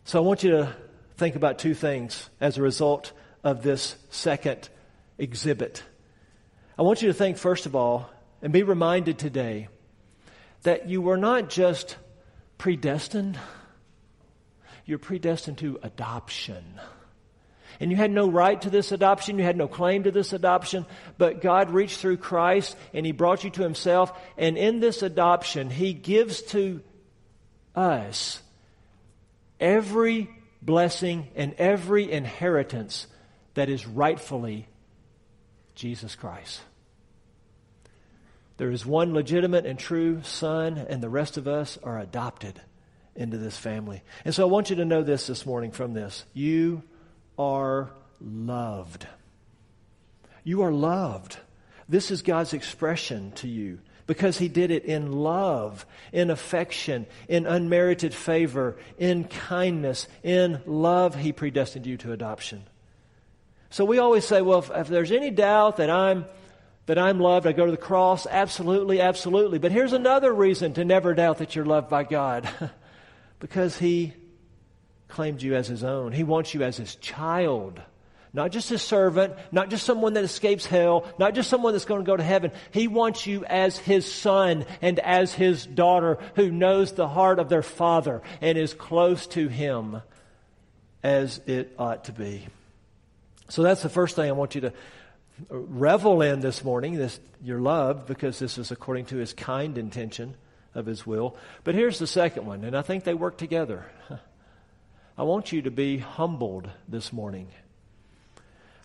So 0.06 0.20
I 0.20 0.22
want 0.22 0.44
you 0.44 0.52
to 0.52 0.76
think 1.16 1.36
about 1.38 1.60
two 1.60 1.74
things 1.74 2.30
as 2.42 2.58
a 2.58 2.62
result 2.62 3.14
of 3.42 3.64
this 3.64 3.96
second 4.10 4.68
exhibit. 5.18 5.82
I 6.78 6.82
want 6.82 7.02
you 7.02 7.08
to 7.08 7.14
think, 7.14 7.38
first 7.38 7.66
of 7.66 7.74
all, 7.74 8.10
and 8.42 8.52
be 8.52 8.64
reminded 8.64 9.18
today 9.18 9.70
that 10.64 10.90
you 10.90 11.02
were 11.02 11.16
not 11.16 11.50
just 11.50 11.96
predestined, 12.58 13.40
you're 14.86 15.00
predestined 15.00 15.60
to 15.60 15.80
adoption. 15.84 16.82
And 17.80 17.90
you 17.90 17.96
had 17.96 18.12
no 18.12 18.30
right 18.30 18.62
to 18.62 18.70
this 18.70 18.92
adoption, 18.92 19.38
you 19.38 19.46
had 19.46 19.58
no 19.58 19.70
claim 19.70 20.04
to 20.04 20.12
this 20.12 20.34
adoption, 20.34 20.86
but 21.18 21.42
God 21.42 21.72
reached 21.72 22.00
through 22.00 22.18
Christ 22.18 22.76
and 22.94 23.06
He 23.06 23.14
brought 23.14 23.46
you 23.46 23.52
to 23.52 23.64
Himself. 23.64 24.12
And 24.38 24.58
in 24.58 24.82
this 24.82 25.02
adoption, 25.02 25.70
He 25.70 25.94
gives 25.94 26.42
to 26.44 26.82
us 27.74 28.43
every 29.64 30.30
blessing 30.62 31.30
and 31.36 31.54
every 31.58 32.12
inheritance 32.12 33.08
that 33.54 33.70
is 33.70 33.88
rightfully 33.88 34.68
Jesus 35.74 36.16
Christ. 36.16 36.62
There 38.58 38.70
is 38.70 38.86
one 38.86 39.14
legitimate 39.14 39.66
and 39.66 39.80
true 39.80 40.22
son, 40.22 40.78
and 40.78 41.02
the 41.02 41.10
rest 41.10 41.38
of 41.38 41.48
us 41.48 41.80
are 41.82 41.98
adopted 41.98 42.62
into 43.16 43.38
this 43.38 43.58
family. 43.58 44.04
And 44.26 44.36
so 44.36 44.44
I 44.44 44.52
want 44.52 44.70
you 44.70 44.76
to 44.78 44.86
know 44.86 45.02
this 45.02 45.28
this 45.28 45.46
morning 45.46 45.72
from 45.72 45.94
this. 45.94 46.26
You 46.34 46.84
are 47.38 47.92
loved. 48.20 49.08
You 50.44 50.62
are 50.64 50.72
loved. 50.72 51.38
This 51.88 52.12
is 52.12 52.22
God's 52.22 52.54
expression 52.54 53.32
to 53.34 53.48
you 53.48 53.80
because 54.06 54.38
he 54.38 54.48
did 54.48 54.72
it 54.72 54.86
in 54.86 55.12
love, 55.12 55.86
in 56.12 56.30
affection, 56.30 57.06
in 57.28 57.46
unmerited 57.46 58.14
favor, 58.14 58.78
in 58.98 59.24
kindness, 59.26 60.08
in 60.24 60.62
love, 60.66 61.16
he 61.16 61.32
predestined 61.32 61.86
you 61.86 61.98
to 61.98 62.12
adoption. 62.12 62.64
So 63.70 63.86
we 63.86 63.98
always 63.98 64.26
say, 64.26 64.42
well, 64.42 64.60
if, 64.60 64.72
if, 64.72 64.88
there's 64.88 65.12
any 65.12 65.32
doubt 65.32 65.78
that 65.78 65.90
I'm 65.90 66.26
that 66.86 67.00
I'm 67.00 67.20
loved, 67.20 67.48
I 67.48 67.54
go 67.54 67.66
to 67.66 67.72
the 67.72 67.78
cross. 67.78 68.28
Absolutely, 68.30 69.00
absolutely. 69.00 69.58
But 69.58 69.72
here's 69.72 69.94
another 69.94 70.34
reason 70.34 70.74
to 70.74 70.84
never 70.84 71.14
doubt 71.14 71.38
that 71.38 71.56
you're 71.56 71.66
loved 71.66 71.90
by 71.90 72.04
God. 72.04 72.50
because 73.40 73.78
he 73.78 74.14
claimed 75.10 75.42
you 75.42 75.54
as 75.54 75.68
his 75.68 75.84
own. 75.84 76.12
He 76.12 76.24
wants 76.24 76.54
you 76.54 76.64
as 76.64 76.78
his 76.78 76.96
child. 76.96 77.82
Not 78.36 78.52
just 78.52 78.70
his 78.70 78.82
servant, 78.82 79.36
not 79.52 79.70
just 79.70 79.86
someone 79.86 80.14
that 80.14 80.24
escapes 80.24 80.66
hell, 80.66 81.06
not 81.20 81.36
just 81.36 81.52
someone 81.52 81.74
that's 81.74 81.86
going 81.86 82.02
to 82.02 82.06
go 82.06 82.18
to 82.18 82.24
heaven. 82.24 82.52
He 82.72 82.88
wants 82.88 83.28
you 83.28 83.46
as 83.46 83.78
his 83.78 84.12
son 84.12 84.66
and 84.82 84.98
as 85.00 85.34
his 85.34 85.68
daughter 85.68 86.18
who 86.36 86.50
knows 86.50 86.94
the 86.94 87.08
heart 87.08 87.38
of 87.38 87.50
their 87.50 87.62
father 87.62 88.24
and 88.42 88.58
is 88.58 88.74
close 88.74 89.28
to 89.28 89.48
him 89.48 90.02
as 91.04 91.42
it 91.46 91.76
ought 91.78 92.06
to 92.06 92.12
be. 92.12 92.48
So 93.50 93.62
that's 93.62 93.84
the 93.84 93.90
first 93.90 94.16
thing 94.16 94.30
I 94.30 94.32
want 94.32 94.56
you 94.56 94.62
to 94.62 94.74
revel 95.50 96.24
in 96.24 96.40
this 96.40 96.64
morning, 96.64 96.96
this 96.96 97.20
your 97.44 97.60
love, 97.60 98.08
because 98.08 98.40
this 98.40 98.58
is 98.58 98.72
according 98.72 99.06
to 99.06 99.18
his 99.18 99.34
kind 99.34 99.78
intention 99.78 100.36
of 100.74 100.88
his 100.88 101.06
will. 101.06 101.36
But 101.64 101.76
here's 101.76 102.00
the 102.00 102.08
second 102.08 102.48
one, 102.48 102.64
and 102.64 102.76
I 102.76 102.82
think 102.82 103.04
they 103.04 103.14
work 103.14 103.38
together. 103.38 103.86
I 105.18 105.24
want 105.24 105.52
you 105.52 105.62
to 105.64 105.72
be 105.72 106.00
humbled 106.00 106.68
this 106.88 107.14
morning. 107.14 107.50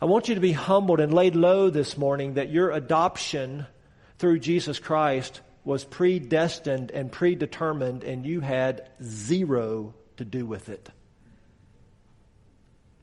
I 0.01 0.05
want 0.05 0.29
you 0.29 0.37
to 0.37 0.41
be 0.41 0.53
humbled 0.53 1.01
and 1.01 1.13
laid 1.13 1.35
low 1.35 1.71
this 1.71 1.99
morning 1.99 2.35
that 2.35 2.51
your 2.51 2.71
adoption 2.71 3.67
through 4.19 4.39
Jesus 4.39 4.79
Christ 4.79 5.41
was 5.65 5.85
predestined 5.85 6.91
and 6.93 7.11
predetermined, 7.11 8.05
and 8.05 8.25
you 8.25 8.41
had 8.41 8.89
zero 9.03 9.95
to 10.17 10.25
do 10.25 10.47
with 10.47 10.69
it. 10.69 10.89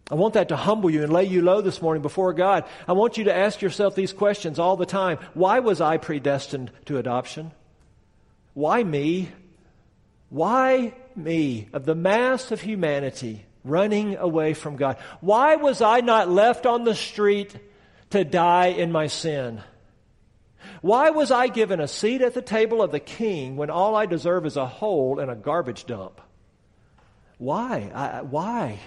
I 0.09 0.15
want 0.15 0.35
that 0.35 0.49
to 0.49 0.55
humble 0.55 0.89
you 0.89 1.03
and 1.03 1.11
lay 1.11 1.25
you 1.25 1.41
low 1.41 1.61
this 1.61 1.81
morning 1.81 2.01
before 2.01 2.31
God. 2.33 2.65
I 2.87 2.93
want 2.93 3.17
you 3.17 3.25
to 3.25 3.35
ask 3.35 3.61
yourself 3.61 3.95
these 3.95 4.13
questions 4.13 4.59
all 4.59 4.77
the 4.77 4.85
time. 4.85 5.17
Why 5.33 5.59
was 5.59 5.81
I 5.81 5.97
predestined 5.97 6.71
to 6.85 6.97
adoption? 6.97 7.51
Why 8.53 8.83
me? 8.83 9.29
Why 10.29 10.93
me? 11.15 11.69
Of 11.73 11.85
the 11.85 11.95
mass 11.95 12.51
of 12.51 12.61
humanity, 12.61 13.44
running 13.65 14.15
away 14.15 14.53
from 14.53 14.77
God. 14.77 14.97
Why 15.19 15.55
was 15.57 15.81
I 15.81 15.99
not 15.99 16.29
left 16.29 16.65
on 16.65 16.85
the 16.85 16.95
street 16.95 17.55
to 18.11 18.23
die 18.23 18.67
in 18.67 18.91
my 18.91 19.07
sin? 19.07 19.61
Why 20.81 21.09
was 21.09 21.31
I 21.31 21.47
given 21.47 21.79
a 21.79 21.87
seat 21.87 22.21
at 22.21 22.33
the 22.33 22.41
table 22.41 22.81
of 22.81 22.91
the 22.91 22.99
king 22.99 23.57
when 23.57 23.69
all 23.69 23.95
I 23.95 24.05
deserve 24.05 24.45
is 24.45 24.55
a 24.55 24.65
hole 24.65 25.19
in 25.19 25.29
a 25.29 25.35
garbage 25.35 25.85
dump? 25.85 26.21
Why? 27.37 27.91
I, 27.93 28.21
why? 28.21 28.79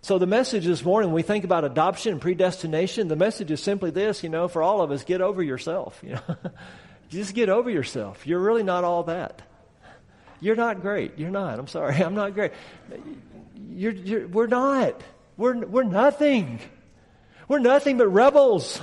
So 0.00 0.18
the 0.18 0.26
message 0.26 0.64
this 0.64 0.84
morning, 0.84 1.10
when 1.10 1.16
we 1.16 1.22
think 1.22 1.44
about 1.44 1.64
adoption 1.64 2.12
and 2.12 2.20
predestination, 2.20 3.08
the 3.08 3.16
message 3.16 3.50
is 3.50 3.62
simply 3.62 3.90
this, 3.90 4.22
you 4.22 4.28
know, 4.28 4.48
for 4.48 4.62
all 4.62 4.80
of 4.80 4.90
us, 4.90 5.02
get 5.02 5.20
over 5.20 5.42
yourself. 5.42 5.98
You 6.02 6.14
know? 6.14 6.36
Just 7.08 7.34
get 7.34 7.48
over 7.48 7.70
yourself. 7.70 8.26
You're 8.26 8.40
really 8.40 8.62
not 8.62 8.84
all 8.84 9.04
that. 9.04 9.42
You're 10.40 10.56
not 10.56 10.82
great. 10.82 11.18
You're 11.18 11.30
not. 11.30 11.58
I'm 11.58 11.66
sorry. 11.66 11.96
I'm 12.04 12.14
not 12.14 12.34
great. 12.34 12.52
You're, 13.70 13.92
you're, 13.92 14.28
we're 14.28 14.46
not. 14.46 15.02
We're, 15.36 15.66
we're 15.66 15.84
nothing. 15.84 16.60
We're 17.46 17.60
nothing 17.60 17.98
but 17.98 18.08
rebels 18.08 18.80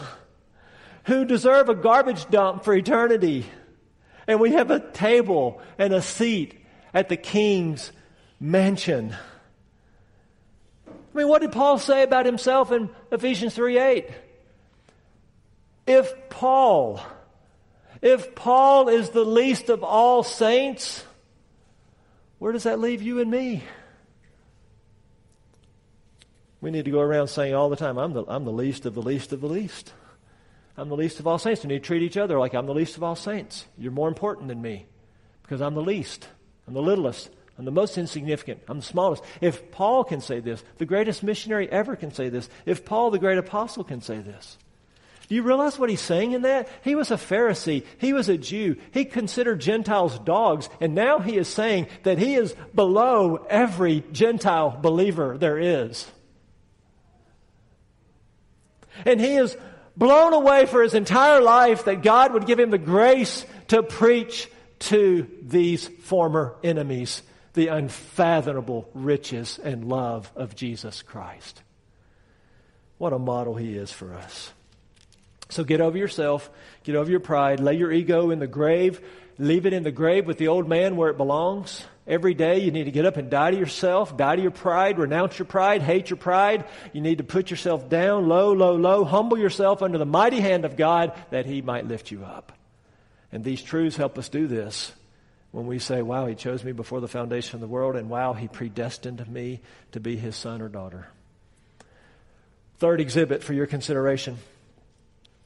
who 1.05 1.25
deserve 1.25 1.69
a 1.69 1.75
garbage 1.75 2.29
dump 2.29 2.63
for 2.63 2.73
eternity. 2.73 3.45
And 4.27 4.39
we 4.39 4.53
have 4.53 4.71
a 4.71 4.79
table 4.79 5.61
and 5.77 5.93
a 5.93 6.01
seat 6.01 6.59
at 6.93 7.09
the 7.09 7.17
king's 7.17 7.91
mansion. 8.39 9.15
I 10.87 11.17
mean, 11.17 11.27
what 11.27 11.41
did 11.41 11.51
Paul 11.51 11.77
say 11.77 12.03
about 12.03 12.25
himself 12.25 12.71
in 12.71 12.89
Ephesians 13.11 13.53
3 13.53 13.77
8? 13.77 14.09
If 15.87 16.29
Paul, 16.29 16.99
if 18.01 18.33
Paul 18.33 18.89
is 18.89 19.11
the 19.11 19.23
least 19.23 19.69
of 19.69 19.83
all 19.83 20.23
saints, 20.23 21.03
where 22.39 22.51
does 22.51 22.63
that 22.63 22.79
leave 22.79 23.01
you 23.01 23.19
and 23.19 23.29
me? 23.29 23.63
We 26.61 26.71
need 26.71 26.85
to 26.85 26.91
go 26.91 27.01
around 27.01 27.27
saying 27.27 27.53
all 27.53 27.69
the 27.69 27.75
time, 27.75 27.97
I'm 27.97 28.13
the, 28.13 28.23
I'm 28.27 28.45
the 28.45 28.51
least 28.51 28.85
of 28.85 28.95
the 28.95 29.01
least 29.01 29.33
of 29.33 29.41
the 29.41 29.47
least. 29.47 29.93
I'm 30.77 30.89
the 30.89 30.95
least 30.95 31.19
of 31.19 31.27
all 31.27 31.37
saints. 31.37 31.63
We 31.63 31.69
need 31.69 31.83
to 31.83 31.87
treat 31.87 32.03
each 32.03 32.17
other 32.17 32.37
like 32.39 32.53
I'm 32.53 32.65
the 32.65 32.73
least 32.73 32.97
of 32.97 33.03
all 33.03 33.15
saints. 33.15 33.65
You're 33.77 33.91
more 33.91 34.07
important 34.07 34.47
than 34.47 34.61
me 34.61 34.87
because 35.43 35.61
I'm 35.61 35.73
the 35.73 35.81
least. 35.81 36.27
I'm 36.67 36.73
the 36.73 36.81
littlest. 36.81 37.29
I'm 37.57 37.65
the 37.65 37.71
most 37.71 37.97
insignificant. 37.97 38.61
I'm 38.67 38.79
the 38.79 38.85
smallest. 38.85 39.23
If 39.39 39.71
Paul 39.71 40.03
can 40.03 40.19
say 40.19 40.41
this, 40.41 40.63
the 40.77 40.85
greatest 40.85 41.23
missionary 41.23 41.71
ever 41.71 41.95
can 41.95 42.11
say 42.11 42.27
this. 42.27 42.49
If 42.65 42.83
Paul, 42.83 43.11
the 43.11 43.19
great 43.19 43.37
apostle, 43.37 43.85
can 43.85 44.01
say 44.01 44.17
this. 44.17 44.57
Do 45.27 45.35
you 45.35 45.41
realize 45.41 45.79
what 45.79 45.89
he's 45.89 46.01
saying 46.01 46.33
in 46.33 46.43
that? 46.43 46.67
He 46.83 46.93
was 46.93 47.09
a 47.09 47.15
Pharisee. 47.15 47.83
He 47.97 48.13
was 48.13 48.29
a 48.29 48.37
Jew. 48.37 48.75
He 48.91 49.05
considered 49.05 49.61
Gentiles 49.61 50.19
dogs. 50.19 50.69
And 50.81 50.93
now 50.93 51.19
he 51.19 51.37
is 51.37 51.47
saying 51.47 51.87
that 52.03 52.19
he 52.19 52.35
is 52.35 52.53
below 52.75 53.45
every 53.49 54.03
Gentile 54.11 54.77
believer 54.81 55.37
there 55.37 55.57
is. 55.57 56.11
And 59.03 59.19
he 59.19 59.35
is 59.35 59.57
blown 59.97 60.33
away 60.33 60.65
for 60.65 60.83
his 60.83 60.93
entire 60.93 61.41
life 61.41 61.85
that 61.85 62.03
God 62.03 62.33
would 62.33 62.45
give 62.45 62.59
him 62.59 62.69
the 62.69 62.77
grace 62.77 63.45
to 63.69 63.83
preach 63.83 64.49
to 64.79 65.27
these 65.41 65.87
former 65.87 66.55
enemies 66.63 67.21
the 67.53 67.67
unfathomable 67.67 68.89
riches 68.93 69.59
and 69.63 69.87
love 69.87 70.31
of 70.35 70.55
Jesus 70.55 71.01
Christ. 71.01 71.61
What 72.97 73.13
a 73.13 73.19
model 73.19 73.55
he 73.55 73.75
is 73.75 73.91
for 73.91 74.13
us. 74.13 74.51
So 75.49 75.63
get 75.63 75.79
over 75.79 75.97
yourself, 75.97 76.49
get 76.83 76.95
over 76.95 77.09
your 77.09 77.19
pride, 77.19 77.59
lay 77.59 77.75
your 77.75 77.91
ego 77.91 78.31
in 78.31 78.39
the 78.39 78.47
grave, 78.47 79.01
leave 79.37 79.65
it 79.65 79.73
in 79.73 79.83
the 79.83 79.91
grave 79.91 80.25
with 80.25 80.37
the 80.37 80.49
old 80.49 80.67
man 80.67 80.97
where 80.97 81.09
it 81.09 81.17
belongs. 81.17 81.85
Every 82.07 82.35
day 82.35 82.59
you 82.59 82.69
need 82.69 82.83
to 82.83 82.91
get 82.91 83.05
up 83.05 83.17
and 83.17 83.31
die 83.31 83.51
to 83.51 83.57
yourself, 83.57 84.15
die 84.15 84.35
to 84.35 84.41
your 84.41 84.51
pride, 84.51 84.99
renounce 84.99 85.39
your 85.39 85.47
pride, 85.47 85.81
hate 85.81 86.11
your 86.11 86.17
pride. 86.17 86.65
You 86.93 87.01
need 87.01 87.17
to 87.17 87.23
put 87.23 87.49
yourself 87.49 87.89
down 87.89 88.27
low, 88.27 88.53
low, 88.53 88.75
low, 88.75 89.05
humble 89.05 89.39
yourself 89.39 89.81
under 89.81 89.97
the 89.97 90.05
mighty 90.05 90.39
hand 90.39 90.65
of 90.65 90.77
God 90.77 91.13
that 91.31 91.47
He 91.47 91.63
might 91.63 91.87
lift 91.87 92.11
you 92.11 92.23
up. 92.23 92.51
And 93.31 93.43
these 93.43 93.61
truths 93.61 93.95
help 93.95 94.19
us 94.19 94.29
do 94.29 94.45
this 94.45 94.91
when 95.51 95.65
we 95.65 95.79
say, 95.79 96.03
Wow, 96.03 96.27
He 96.27 96.35
chose 96.35 96.63
me 96.63 96.73
before 96.73 97.01
the 97.01 97.07
foundation 97.07 97.55
of 97.55 97.61
the 97.61 97.67
world, 97.67 97.95
and 97.95 98.07
wow, 98.07 98.33
He 98.33 98.47
predestined 98.47 99.27
me 99.27 99.61
to 99.93 99.99
be 99.99 100.15
His 100.15 100.35
son 100.35 100.61
or 100.61 100.69
daughter. 100.69 101.07
Third 102.77 103.01
exhibit 103.01 103.41
for 103.41 103.53
your 103.53 103.65
consideration 103.65 104.37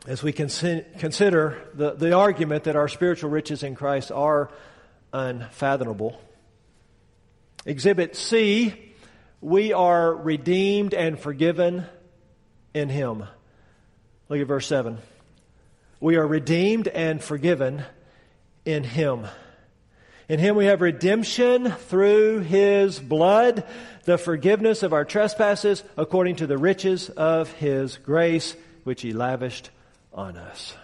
as 0.07 0.23
we 0.23 0.33
consider 0.33 1.61
the, 1.73 1.91
the 1.91 2.13
argument 2.13 2.65
that 2.65 2.75
our 2.75 2.87
spiritual 2.87 3.29
riches 3.29 3.63
in 3.63 3.75
Christ 3.75 4.11
are 4.11 4.49
unfathomable. 5.13 6.19
Exhibit 7.65 8.15
C, 8.15 8.73
we 9.41 9.73
are 9.73 10.13
redeemed 10.13 10.93
and 10.93 11.19
forgiven 11.19 11.85
in 12.73 12.89
Him. 12.89 13.25
Look 14.29 14.39
at 14.39 14.47
verse 14.47 14.67
7. 14.67 14.97
We 15.99 16.15
are 16.15 16.25
redeemed 16.25 16.87
and 16.87 17.21
forgiven 17.21 17.83
in 18.63 18.83
Him. 18.83 19.27
In 20.29 20.39
Him 20.39 20.55
we 20.55 20.65
have 20.65 20.81
redemption 20.81 21.71
through 21.71 22.39
His 22.39 22.99
blood, 22.99 23.65
the 24.05 24.17
forgiveness 24.17 24.83
of 24.83 24.93
our 24.93 25.03
trespasses 25.03 25.83
according 25.97 26.37
to 26.37 26.47
the 26.47 26.57
riches 26.57 27.09
of 27.09 27.51
His 27.53 27.97
grace, 27.97 28.55
which 28.83 29.01
He 29.01 29.11
lavished 29.11 29.69
on 30.13 30.37
us. 30.37 30.75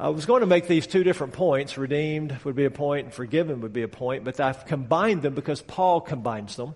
I 0.00 0.08
was 0.08 0.24
going 0.24 0.40
to 0.40 0.46
make 0.46 0.66
these 0.66 0.86
two 0.86 1.04
different 1.04 1.34
points. 1.34 1.76
Redeemed 1.76 2.34
would 2.44 2.56
be 2.56 2.64
a 2.64 2.70
point, 2.70 3.04
and 3.04 3.14
forgiven 3.14 3.60
would 3.60 3.74
be 3.74 3.82
a 3.82 3.88
point, 3.88 4.24
but 4.24 4.40
I've 4.40 4.64
combined 4.64 5.20
them 5.20 5.34
because 5.34 5.60
Paul 5.60 6.00
combines 6.00 6.56
them. 6.56 6.74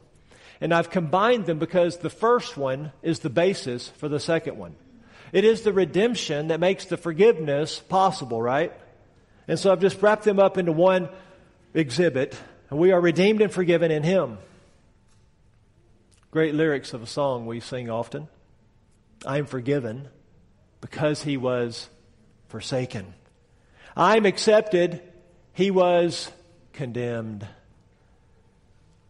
And 0.60 0.74
I've 0.74 0.90
combined 0.90 1.46
them 1.46 1.58
because 1.58 1.96
the 1.96 2.10
first 2.10 2.58
one 2.58 2.92
is 3.02 3.20
the 3.20 3.30
basis 3.30 3.88
for 3.88 4.10
the 4.10 4.20
second 4.20 4.58
one. 4.58 4.76
It 5.32 5.44
is 5.44 5.62
the 5.62 5.72
redemption 5.72 6.48
that 6.48 6.60
makes 6.60 6.84
the 6.84 6.98
forgiveness 6.98 7.78
possible, 7.78 8.42
right? 8.42 8.74
And 9.48 9.58
so 9.58 9.72
I've 9.72 9.80
just 9.80 10.02
wrapped 10.02 10.24
them 10.24 10.38
up 10.38 10.58
into 10.58 10.72
one 10.72 11.08
exhibit. 11.72 12.38
And 12.68 12.78
we 12.78 12.92
are 12.92 13.00
redeemed 13.00 13.40
and 13.40 13.50
forgiven 13.50 13.90
in 13.90 14.02
Him. 14.02 14.36
Great 16.30 16.54
lyrics 16.54 16.92
of 16.92 17.02
a 17.02 17.06
song 17.06 17.46
we 17.46 17.60
sing 17.60 17.88
often. 17.88 18.28
I 19.24 19.38
am 19.38 19.46
forgiven 19.46 20.08
because 20.82 21.22
He 21.22 21.38
was 21.38 21.88
forsaken. 22.54 23.12
I'm 23.96 24.26
accepted. 24.26 25.02
He 25.54 25.72
was 25.72 26.30
condemned. 26.72 27.44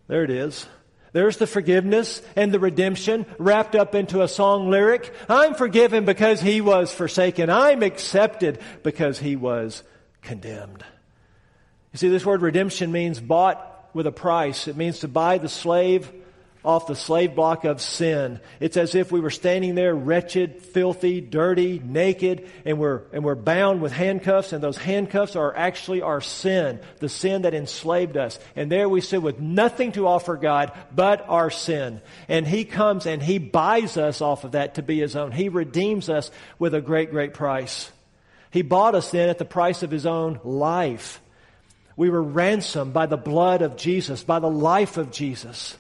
There 0.07 0.25
it 0.25 0.31
is. 0.31 0.67
There's 1.13 1.37
the 1.37 1.47
forgiveness 1.47 2.23
and 2.37 2.51
the 2.51 2.59
redemption 2.59 3.27
wrapped 3.39 3.75
up 3.75 3.95
into 3.95 4.23
a 4.23 4.29
song 4.29 4.71
lyric. 4.71 5.13
I'm 5.29 5.53
forgiven 5.53 6.07
because 6.07 6.41
he 6.41 6.63
was 6.63 6.91
forsaken. 6.91 7.51
I'm 7.51 7.83
accepted 7.83 8.61
because 8.83 9.19
he 9.19 9.37
was 9.37 9.83
condemned. 10.23 10.83
You 11.93 11.99
see, 11.99 12.09
this 12.09 12.25
word 12.25 12.41
redemption 12.41 12.93
means 12.93 13.21
bought 13.21 13.91
with 13.93 14.07
a 14.07 14.11
price. 14.11 14.69
It 14.69 14.77
means 14.79 15.01
to 15.01 15.09
buy 15.09 15.37
the 15.37 15.51
slave 15.51 16.11
off 16.65 16.87
the 16.87 16.97
slave 16.97 17.35
block 17.35 17.65
of 17.65 17.81
sin. 17.81 18.41
It's 18.59 18.77
as 18.77 18.95
if 18.95 19.13
we 19.13 19.21
were 19.21 19.31
standing 19.31 19.75
there 19.75 19.95
wretched, 19.95 20.63
filthy, 20.63 21.21
dirty, 21.21 21.81
naked, 21.85 22.49
and 22.65 22.79
we're, 22.79 23.03
and 23.13 23.23
we're 23.23 23.35
bound 23.35 23.83
with 23.83 23.93
handcuffs, 23.93 24.53
and 24.53 24.63
those 24.63 24.79
handcuffs 24.79 25.37
are 25.37 25.55
actually 25.55 26.01
our 26.01 26.23
sin, 26.23 26.81
the 27.01 27.09
sin 27.09 27.43
that 27.43 27.53
enslaved 27.53 28.17
us. 28.17 28.39
And 28.57 28.73
there 28.73 28.89
we 28.89 29.03
sit 29.03 29.23
with 29.23 29.41
nothing 29.41 29.93
to 29.93 30.07
offer 30.07 30.37
God 30.37 30.73
but 30.95 31.25
our 31.29 31.51
sin. 31.51 32.01
And 32.29 32.47
He 32.47 32.65
comes 32.65 33.05
and 33.05 33.23
He 33.23 33.39
buys 33.39 33.99
us 33.99 34.23
off 34.23 34.45
of 34.45 34.53
that 34.53 34.77
to 34.77 34.83
be 34.83 35.01
His 35.01 35.17
own. 35.17 35.33
He 35.33 35.51
redeems 35.51 36.09
us 36.09 36.31
with 36.59 36.75
a 36.75 36.81
great, 36.81 37.11
great 37.11 37.35
price. 37.35 37.93
He 38.51 38.63
bought 38.63 38.95
us 38.95 39.11
then 39.11 39.29
at 39.29 39.39
the 39.39 39.45
price 39.45 39.83
of 39.83 39.91
His 39.91 40.07
own 40.07 40.41
life. 40.45 41.21
We 41.97 42.09
were 42.09 42.23
ransomed 42.23 42.93
by 42.93 43.07
the 43.07 43.17
blood 43.17 43.63
of 43.63 43.77
Jesus, 43.77 44.25
by 44.25 44.39
the 44.39 44.51
life 44.51 44.97
of 44.97 45.11
Jesus. 45.11 45.77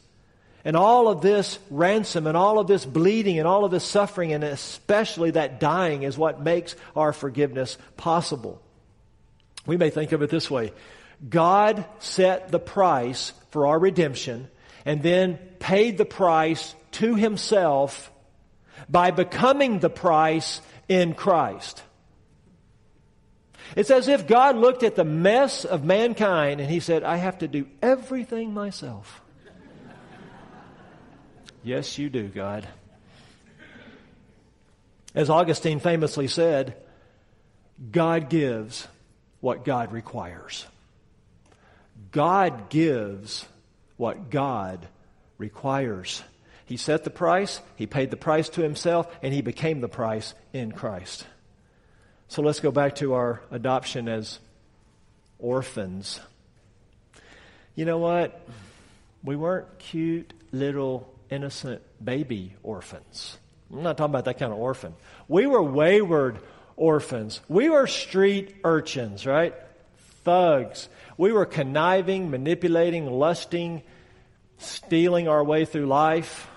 And 0.64 0.76
all 0.76 1.08
of 1.08 1.20
this 1.20 1.58
ransom 1.70 2.26
and 2.26 2.36
all 2.36 2.58
of 2.58 2.66
this 2.66 2.86
bleeding 2.86 3.38
and 3.38 3.46
all 3.46 3.64
of 3.64 3.70
this 3.70 3.84
suffering 3.84 4.32
and 4.32 4.42
especially 4.42 5.32
that 5.32 5.60
dying 5.60 6.04
is 6.04 6.16
what 6.16 6.40
makes 6.40 6.74
our 6.96 7.12
forgiveness 7.12 7.76
possible. 7.96 8.62
We 9.66 9.76
may 9.76 9.90
think 9.90 10.12
of 10.12 10.22
it 10.22 10.30
this 10.30 10.50
way. 10.50 10.72
God 11.28 11.84
set 11.98 12.48
the 12.48 12.58
price 12.58 13.32
for 13.50 13.66
our 13.66 13.78
redemption 13.78 14.48
and 14.84 15.02
then 15.02 15.38
paid 15.58 15.98
the 15.98 16.04
price 16.04 16.74
to 16.92 17.14
himself 17.14 18.10
by 18.88 19.10
becoming 19.10 19.78
the 19.78 19.90
price 19.90 20.60
in 20.88 21.14
Christ. 21.14 21.82
It's 23.76 23.90
as 23.90 24.08
if 24.08 24.26
God 24.26 24.56
looked 24.56 24.82
at 24.82 24.94
the 24.94 25.04
mess 25.04 25.64
of 25.64 25.84
mankind 25.84 26.60
and 26.60 26.70
he 26.70 26.80
said, 26.80 27.02
I 27.02 27.16
have 27.16 27.38
to 27.38 27.48
do 27.48 27.66
everything 27.82 28.52
myself. 28.52 29.22
Yes, 31.64 31.96
you 31.96 32.10
do, 32.10 32.28
God. 32.28 32.68
As 35.14 35.30
Augustine 35.30 35.80
famously 35.80 36.28
said, 36.28 36.76
God 37.90 38.28
gives 38.28 38.86
what 39.40 39.64
God 39.64 39.90
requires. 39.90 40.66
God 42.12 42.68
gives 42.68 43.46
what 43.96 44.28
God 44.28 44.86
requires. 45.38 46.22
He 46.66 46.76
set 46.76 47.02
the 47.02 47.10
price, 47.10 47.60
He 47.76 47.86
paid 47.86 48.10
the 48.10 48.16
price 48.18 48.50
to 48.50 48.62
Himself, 48.62 49.10
and 49.22 49.32
He 49.32 49.40
became 49.40 49.80
the 49.80 49.88
price 49.88 50.34
in 50.52 50.70
Christ. 50.70 51.26
So 52.28 52.42
let's 52.42 52.60
go 52.60 52.70
back 52.70 52.96
to 52.96 53.14
our 53.14 53.40
adoption 53.50 54.08
as 54.08 54.38
orphans. 55.38 56.20
You 57.74 57.86
know 57.86 57.98
what? 57.98 58.38
We 59.22 59.36
weren't 59.36 59.78
cute 59.78 60.32
little 60.52 61.13
innocent 61.34 61.82
baby 62.02 62.54
orphans. 62.62 63.36
I'm 63.72 63.82
not 63.82 63.96
talking 63.96 64.12
about 64.12 64.26
that 64.26 64.38
kind 64.38 64.52
of 64.52 64.58
orphan. 64.58 64.94
We 65.26 65.46
were 65.46 65.62
wayward 65.62 66.38
orphans. 66.76 67.40
We 67.48 67.68
were 67.68 67.86
street 67.86 68.56
urchins, 68.64 69.26
right? 69.26 69.54
Thugs. 70.22 70.88
We 71.18 71.32
were 71.32 71.46
conniving, 71.46 72.30
manipulating, 72.30 73.06
lusting, 73.10 73.82
stealing 74.58 75.28
our 75.28 75.42
way 75.42 75.64
through 75.64 75.86
life, 75.86 76.48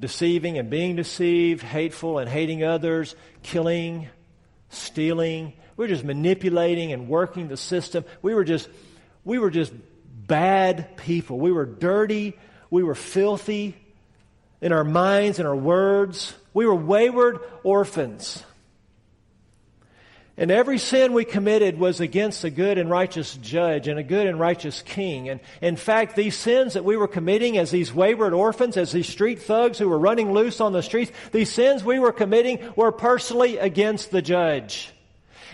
deceiving 0.00 0.58
and 0.58 0.70
being 0.70 0.96
deceived, 0.96 1.62
hateful 1.62 2.18
and 2.18 2.28
hating 2.28 2.64
others, 2.64 3.14
killing, 3.42 4.08
stealing. 4.70 5.52
We 5.76 5.84
were 5.84 5.88
just 5.88 6.04
manipulating 6.04 6.92
and 6.92 7.08
working 7.08 7.48
the 7.48 7.56
system. 7.56 8.04
We 8.22 8.34
were 8.34 8.44
just, 8.44 8.68
we 9.24 9.38
were 9.38 9.50
just 9.50 9.72
bad 10.26 10.96
people. 10.96 11.38
We 11.38 11.52
were 11.52 11.66
dirty. 11.66 12.38
We 12.70 12.82
were 12.82 12.94
filthy 12.94 13.76
in 14.64 14.72
our 14.72 14.82
minds 14.82 15.38
and 15.38 15.46
our 15.46 15.54
words. 15.54 16.34
We 16.54 16.64
were 16.64 16.74
wayward 16.74 17.38
orphans. 17.64 18.42
And 20.38 20.50
every 20.50 20.78
sin 20.78 21.12
we 21.12 21.26
committed 21.26 21.78
was 21.78 22.00
against 22.00 22.44
a 22.44 22.50
good 22.50 22.78
and 22.78 22.88
righteous 22.88 23.36
judge 23.36 23.88
and 23.88 23.98
a 23.98 24.02
good 24.02 24.26
and 24.26 24.40
righteous 24.40 24.80
king. 24.80 25.28
And 25.28 25.40
in 25.60 25.76
fact, 25.76 26.16
these 26.16 26.34
sins 26.34 26.72
that 26.74 26.84
we 26.84 26.96
were 26.96 27.06
committing 27.06 27.58
as 27.58 27.70
these 27.70 27.92
wayward 27.92 28.32
orphans, 28.32 28.78
as 28.78 28.90
these 28.90 29.06
street 29.06 29.42
thugs 29.42 29.78
who 29.78 29.86
were 29.86 29.98
running 29.98 30.32
loose 30.32 30.62
on 30.62 30.72
the 30.72 30.82
streets, 30.82 31.12
these 31.30 31.52
sins 31.52 31.84
we 31.84 31.98
were 31.98 32.10
committing 32.10 32.58
were 32.74 32.90
personally 32.90 33.58
against 33.58 34.12
the 34.12 34.22
judge. 34.22 34.90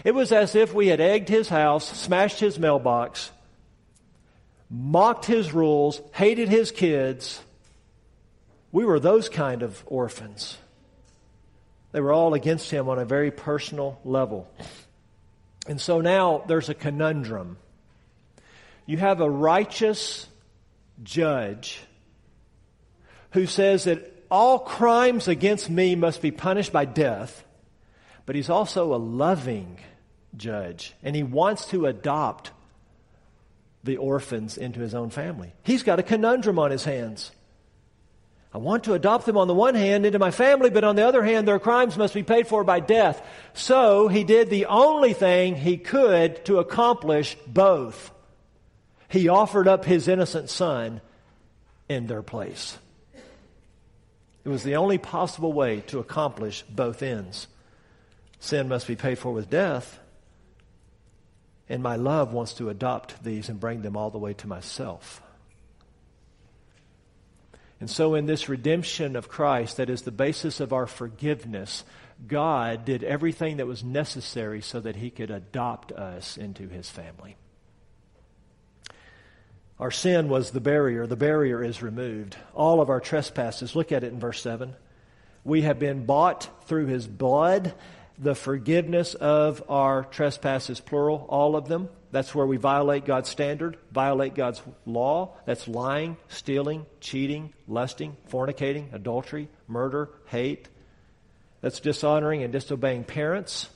It 0.04 0.14
was 0.14 0.30
as 0.30 0.54
if 0.54 0.72
we 0.72 0.86
had 0.86 1.00
egged 1.00 1.28
his 1.28 1.48
house, 1.48 1.98
smashed 1.98 2.38
his 2.38 2.60
mailbox, 2.60 3.32
mocked 4.70 5.26
his 5.26 5.52
rules, 5.52 6.00
hated 6.12 6.48
his 6.48 6.70
kids, 6.70 7.42
we 8.72 8.84
were 8.84 9.00
those 9.00 9.28
kind 9.28 9.62
of 9.62 9.82
orphans. 9.86 10.56
They 11.92 12.00
were 12.00 12.12
all 12.12 12.34
against 12.34 12.70
him 12.70 12.88
on 12.88 12.98
a 12.98 13.04
very 13.04 13.30
personal 13.30 13.98
level. 14.04 14.48
And 15.66 15.80
so 15.80 16.00
now 16.00 16.44
there's 16.46 16.68
a 16.68 16.74
conundrum. 16.74 17.58
You 18.86 18.98
have 18.98 19.20
a 19.20 19.30
righteous 19.30 20.26
judge 21.02 21.80
who 23.32 23.46
says 23.46 23.84
that 23.84 24.24
all 24.30 24.60
crimes 24.60 25.28
against 25.28 25.68
me 25.68 25.94
must 25.96 26.22
be 26.22 26.30
punished 26.30 26.72
by 26.72 26.84
death, 26.84 27.44
but 28.26 28.36
he's 28.36 28.50
also 28.50 28.94
a 28.94 28.96
loving 28.96 29.78
judge, 30.36 30.94
and 31.02 31.16
he 31.16 31.22
wants 31.22 31.66
to 31.66 31.86
adopt 31.86 32.52
the 33.82 33.96
orphans 33.96 34.56
into 34.56 34.80
his 34.80 34.94
own 34.94 35.10
family. 35.10 35.52
He's 35.62 35.82
got 35.82 35.98
a 35.98 36.02
conundrum 36.02 36.58
on 36.58 36.70
his 36.70 36.84
hands. 36.84 37.32
I 38.52 38.58
want 38.58 38.84
to 38.84 38.94
adopt 38.94 39.26
them 39.26 39.36
on 39.36 39.46
the 39.46 39.54
one 39.54 39.76
hand 39.76 40.04
into 40.04 40.18
my 40.18 40.32
family, 40.32 40.70
but 40.70 40.82
on 40.82 40.96
the 40.96 41.06
other 41.06 41.22
hand, 41.22 41.46
their 41.46 41.60
crimes 41.60 41.96
must 41.96 42.14
be 42.14 42.24
paid 42.24 42.48
for 42.48 42.64
by 42.64 42.80
death. 42.80 43.24
So 43.54 44.08
he 44.08 44.24
did 44.24 44.50
the 44.50 44.66
only 44.66 45.12
thing 45.12 45.54
he 45.54 45.76
could 45.76 46.44
to 46.46 46.58
accomplish 46.58 47.36
both. 47.46 48.10
He 49.08 49.28
offered 49.28 49.68
up 49.68 49.84
his 49.84 50.08
innocent 50.08 50.50
son 50.50 51.00
in 51.88 52.08
their 52.08 52.22
place. 52.22 52.76
It 54.44 54.48
was 54.48 54.64
the 54.64 54.76
only 54.76 54.98
possible 54.98 55.52
way 55.52 55.82
to 55.88 56.00
accomplish 56.00 56.62
both 56.62 57.02
ends. 57.02 57.46
Sin 58.40 58.68
must 58.68 58.86
be 58.86 58.96
paid 58.96 59.18
for 59.18 59.32
with 59.32 59.50
death, 59.50 59.98
and 61.68 61.82
my 61.82 61.96
love 61.96 62.32
wants 62.32 62.54
to 62.54 62.68
adopt 62.68 63.22
these 63.22 63.48
and 63.48 63.60
bring 63.60 63.82
them 63.82 63.96
all 63.96 64.10
the 64.10 64.18
way 64.18 64.32
to 64.34 64.48
myself. 64.48 65.22
And 67.80 67.88
so, 67.88 68.14
in 68.14 68.26
this 68.26 68.48
redemption 68.48 69.16
of 69.16 69.30
Christ, 69.30 69.78
that 69.78 69.88
is 69.88 70.02
the 70.02 70.10
basis 70.10 70.60
of 70.60 70.74
our 70.74 70.86
forgiveness, 70.86 71.82
God 72.26 72.84
did 72.84 73.02
everything 73.02 73.56
that 73.56 73.66
was 73.66 73.82
necessary 73.82 74.60
so 74.60 74.80
that 74.80 74.96
He 74.96 75.10
could 75.10 75.30
adopt 75.30 75.90
us 75.90 76.36
into 76.36 76.68
His 76.68 76.90
family. 76.90 77.36
Our 79.78 79.90
sin 79.90 80.28
was 80.28 80.50
the 80.50 80.60
barrier. 80.60 81.06
The 81.06 81.16
barrier 81.16 81.64
is 81.64 81.82
removed. 81.82 82.36
All 82.54 82.82
of 82.82 82.90
our 82.90 83.00
trespasses, 83.00 83.74
look 83.74 83.92
at 83.92 84.04
it 84.04 84.12
in 84.12 84.20
verse 84.20 84.42
7. 84.42 84.76
We 85.42 85.62
have 85.62 85.78
been 85.78 86.04
bought 86.04 86.66
through 86.66 86.86
His 86.86 87.06
blood, 87.06 87.74
the 88.18 88.34
forgiveness 88.34 89.14
of 89.14 89.62
our 89.70 90.04
trespasses, 90.04 90.80
plural, 90.80 91.24
all 91.30 91.56
of 91.56 91.68
them. 91.68 91.88
That's 92.12 92.34
where 92.34 92.46
we 92.46 92.56
violate 92.56 93.04
God's 93.04 93.28
standard, 93.28 93.78
violate 93.92 94.34
God's 94.34 94.60
law. 94.84 95.36
That's 95.46 95.68
lying, 95.68 96.16
stealing, 96.28 96.86
cheating, 97.00 97.52
lusting, 97.68 98.16
fornicating, 98.28 98.92
adultery, 98.92 99.48
murder, 99.68 100.10
hate. 100.26 100.68
That's 101.60 101.78
dishonoring 101.80 102.42
and 102.42 102.52
disobeying 102.52 103.04
parents. 103.04 103.68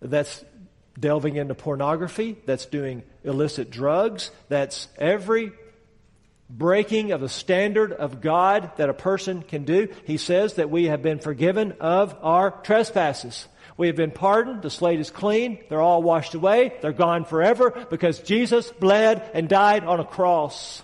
That's 0.00 0.44
delving 0.98 1.36
into 1.36 1.54
pornography. 1.54 2.36
That's 2.46 2.66
doing 2.66 3.02
illicit 3.22 3.70
drugs. 3.70 4.30
That's 4.48 4.88
every 4.96 5.52
breaking 6.48 7.12
of 7.12 7.20
the 7.20 7.28
standard 7.28 7.92
of 7.92 8.20
God 8.20 8.70
that 8.76 8.88
a 8.88 8.94
person 8.94 9.42
can 9.42 9.64
do. 9.64 9.88
He 10.04 10.16
says 10.16 10.54
that 10.54 10.70
we 10.70 10.84
have 10.84 11.02
been 11.02 11.18
forgiven 11.18 11.72
of 11.80 12.16
our 12.22 12.50
trespasses. 12.50 13.46
We 13.76 13.88
have 13.88 13.96
been 13.96 14.10
pardoned. 14.10 14.62
The 14.62 14.70
slate 14.70 15.00
is 15.00 15.10
clean. 15.10 15.58
They're 15.68 15.80
all 15.80 16.02
washed 16.02 16.34
away. 16.34 16.72
They're 16.80 16.92
gone 16.92 17.24
forever 17.24 17.86
because 17.90 18.20
Jesus 18.20 18.70
bled 18.70 19.28
and 19.34 19.48
died 19.48 19.84
on 19.84 20.00
a 20.00 20.04
cross. 20.04 20.82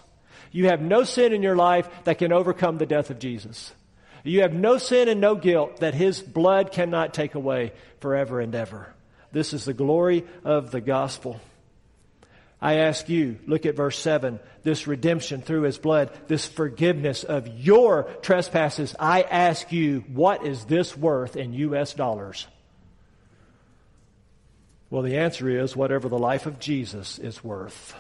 You 0.51 0.66
have 0.66 0.82
no 0.82 1.05
sin 1.05 1.32
in 1.32 1.43
your 1.43 1.57
life 1.57 1.88
that 2.05 2.18
can 2.18 2.32
overcome 2.32 2.78
the 2.78 2.86
death 2.86 3.11
of 3.11 3.18
Jesus. 3.18 3.72
You 4.24 4.43
have 4.43 4.53
no 4.53 4.78
sin 4.78 5.09
and 5.09 5.20
no 5.20 5.34
guilt 5.34 5.78
that 5.78 5.95
His 5.95 6.20
blood 6.20 6.70
cannot 6.72 7.14
take 7.14 7.34
away 7.34 7.72
forever 8.01 8.40
and 8.40 8.55
ever. 8.55 8.93
This 9.32 9.55
is 9.55 9.64
the 9.64 9.72
glory 9.72 10.24
of 10.45 10.70
the 10.70 10.80
gospel. 10.80 11.40
I 12.61 12.74
ask 12.74 13.09
you, 13.09 13.38
look 13.47 13.66
at 13.66 13.74
verse 13.74 13.99
7, 13.99 14.38
this 14.62 14.86
redemption 14.86 15.43
through 15.43 15.62
his 15.62 15.78
blood, 15.78 16.11
this 16.28 16.47
forgiveness 16.47 17.24
of 17.24 17.49
your 17.49 18.05
trespasses. 18.22 18.95
I 19.01 19.22
ask 19.22 19.72
you, 19.72 20.05
what 20.12 20.47
is 20.47 20.64
this 20.66 20.97
worth 20.97 21.34
in 21.36 21.55
U.S. 21.55 21.95
dollars? 21.95 22.47
Well, 24.93 25.01
the 25.01 25.16
answer 25.16 25.49
is 25.49 25.74
whatever 25.74 26.11
the 26.11 26.18
life 26.18 26.45
of 26.45 26.61
Jesus 26.61 27.18
is 27.18 27.43
worth. 27.43 27.95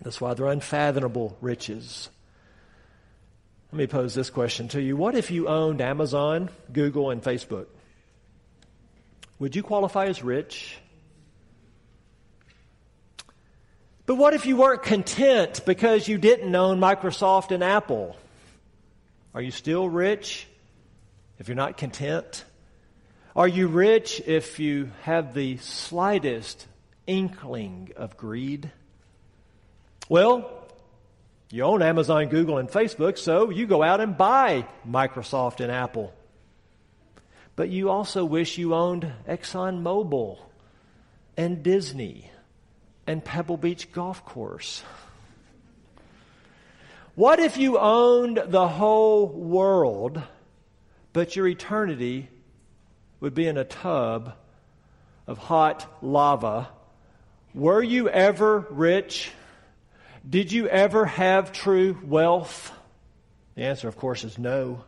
That's 0.00 0.20
why 0.20 0.32
they're 0.32 0.46
unfathomable 0.46 1.36
riches. 1.40 2.08
Let 3.72 3.78
me 3.78 3.88
pose 3.88 4.14
this 4.14 4.30
question 4.30 4.68
to 4.68 4.80
you. 4.80 4.96
What 4.96 5.16
if 5.16 5.32
you 5.32 5.48
owned 5.48 5.80
Amazon, 5.80 6.50
Google, 6.72 7.10
and 7.10 7.20
Facebook? 7.20 7.66
Would 9.40 9.56
you 9.56 9.64
qualify 9.64 10.06
as 10.06 10.22
rich? 10.22 10.78
But 14.06 14.14
what 14.14 14.34
if 14.34 14.46
you 14.46 14.56
weren't 14.56 14.84
content 14.84 15.62
because 15.66 16.06
you 16.06 16.16
didn't 16.16 16.54
own 16.54 16.78
Microsoft 16.78 17.50
and 17.50 17.64
Apple? 17.64 18.16
Are 19.34 19.42
you 19.42 19.50
still 19.50 19.88
rich 19.88 20.46
if 21.40 21.48
you're 21.48 21.56
not 21.56 21.76
content? 21.76 22.44
Are 23.36 23.46
you 23.46 23.66
rich 23.68 24.22
if 24.24 24.58
you 24.60 24.90
have 25.02 25.34
the 25.34 25.58
slightest 25.58 26.66
inkling 27.06 27.92
of 27.94 28.16
greed? 28.16 28.72
Well, 30.08 30.66
you 31.50 31.64
own 31.64 31.82
Amazon, 31.82 32.30
Google, 32.30 32.56
and 32.56 32.70
Facebook, 32.70 33.18
so 33.18 33.50
you 33.50 33.66
go 33.66 33.82
out 33.82 34.00
and 34.00 34.16
buy 34.16 34.66
Microsoft 34.88 35.60
and 35.60 35.70
Apple. 35.70 36.14
But 37.56 37.68
you 37.68 37.90
also 37.90 38.24
wish 38.24 38.56
you 38.56 38.74
owned 38.74 39.12
ExxonMobil 39.28 40.38
and 41.36 41.62
Disney 41.62 42.30
and 43.06 43.22
Pebble 43.22 43.58
Beach 43.58 43.92
Golf 43.92 44.24
Course. 44.24 44.82
What 47.14 47.38
if 47.38 47.58
you 47.58 47.78
owned 47.78 48.42
the 48.46 48.66
whole 48.66 49.26
world, 49.26 50.22
but 51.12 51.36
your 51.36 51.46
eternity 51.46 52.30
would 53.20 53.34
be 53.34 53.46
in 53.46 53.56
a 53.56 53.64
tub 53.64 54.34
of 55.26 55.38
hot 55.38 55.98
lava? 56.02 56.68
Were 57.54 57.82
you 57.82 58.08
ever 58.08 58.66
rich? 58.70 59.30
Did 60.28 60.52
you 60.52 60.68
ever 60.68 61.06
have 61.06 61.52
true 61.52 61.98
wealth? 62.04 62.72
The 63.54 63.64
answer, 63.64 63.88
of 63.88 63.96
course, 63.96 64.24
is 64.24 64.38
no. 64.38 64.84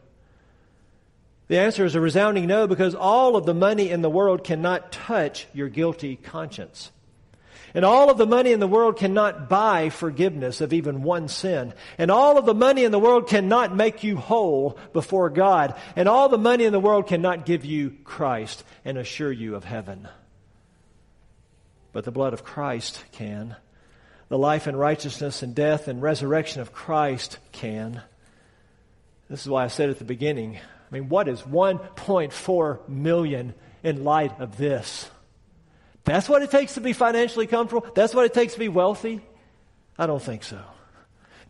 The 1.49 1.59
answer 1.59 1.85
is 1.87 1.95
a 1.95 2.01
resounding 2.01 2.47
no 2.47 2.67
because 2.67 2.95
all 2.95 3.37
of 3.37 3.47
the 3.47 3.55
money 3.55 3.89
in 3.89 4.03
the 4.03 4.11
world 4.11 4.45
cannot 4.45 4.93
touch 4.93 5.47
your 5.55 5.69
guilty 5.69 6.17
conscience. 6.17 6.91
And 7.75 7.85
all 7.85 8.11
of 8.11 8.19
the 8.19 8.27
money 8.27 8.53
in 8.53 8.61
the 8.61 8.67
world 8.67 8.97
cannot 8.97 9.49
buy 9.49 9.91
forgiveness 9.91 10.61
of 10.61 10.73
even 10.73 11.03
one 11.03 11.29
sin. 11.29 11.75
And 11.99 12.11
all 12.11 12.39
of 12.39 12.47
the 12.47 12.55
money 12.55 12.85
in 12.85 12.93
the 12.93 12.99
world 12.99 13.29
cannot 13.29 13.77
make 13.77 14.03
you 14.03 14.17
whole 14.17 14.79
before 14.93 15.31
God. 15.31 15.75
And 15.95 16.09
all 16.09 16.29
the 16.29 16.39
money 16.39 16.65
in 16.65 16.73
the 16.73 16.81
world 16.81 17.07
cannot 17.07 17.47
give 17.47 17.65
you 17.65 17.97
Christ 18.05 18.65
and 18.85 18.97
assure 18.97 19.33
you 19.33 19.55
of 19.55 19.65
heaven. 19.65 20.09
But 21.93 22.05
the 22.05 22.11
blood 22.11 22.33
of 22.33 22.45
Christ 22.45 23.05
can. 23.13 23.57
The 24.29 24.39
life 24.39 24.67
and 24.67 24.79
righteousness 24.79 25.43
and 25.43 25.55
death 25.55 25.89
and 25.89 26.03
resurrection 26.03 26.61
of 26.61 26.73
Christ 26.73 27.39
can. 27.53 28.03
This 29.29 29.43
is 29.43 29.49
why 29.49 29.65
I 29.65 29.69
said 29.69 29.91
at 29.91 29.99
the 29.99 30.05
beginning, 30.05 30.57
I 30.57 30.95
mean, 30.95 31.09
what 31.09 31.29
is 31.29 31.43
1.4 31.43 32.89
million 32.89 33.55
in 33.83 34.05
light 34.05 34.41
of 34.41 34.57
this? 34.57 35.11
That's 36.09 36.29
what 36.29 36.43
it 36.43 36.51
takes 36.51 36.75
to 36.75 36.81
be 36.81 36.95
financially 36.95 37.47
comfortable? 37.47 37.87
That's 37.95 38.15
what 38.15 38.25
it 38.25 38.33
takes 38.33 38.55
to 38.55 38.59
be 38.59 38.69
wealthy? 38.69 39.21
I 39.99 40.07
don't 40.07 40.23
think 40.23 40.43
so. 40.43 40.59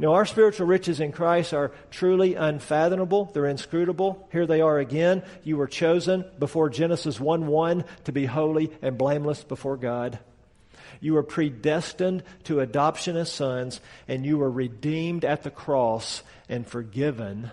Know, 0.01 0.15
our 0.15 0.27
spiritual 0.27 0.67
riches 0.67 1.01
in 1.01 1.11
Christ 1.11 1.53
are 1.53 1.73
truly 1.91 2.35
unfathomable. 2.35 3.27
They're 3.27 3.47
inscrutable. 3.47 4.29
Here 4.31 4.47
they 4.47 4.61
are 4.61 4.79
again. 4.79 5.25
You 5.43 5.57
were 5.57 5.67
chosen 5.67 6.25
before 6.39 6.71
Genesis 6.71 7.19
1 7.19 7.47
1 7.49 7.85
to 8.05 8.13
be 8.13 8.27
holy 8.27 8.73
and 8.81 8.97
blameless 8.97 9.43
before 9.43 9.77
God. 9.77 10.19
You 11.01 11.15
were 11.15 11.25
predestined 11.25 12.23
to 12.45 12.61
adoption 12.61 13.17
as 13.17 13.31
sons, 13.31 13.81
and 14.07 14.25
you 14.25 14.39
were 14.39 14.51
redeemed 14.51 15.25
at 15.25 15.43
the 15.43 15.51
cross 15.51 16.23
and 16.49 16.67
forgiven 16.67 17.51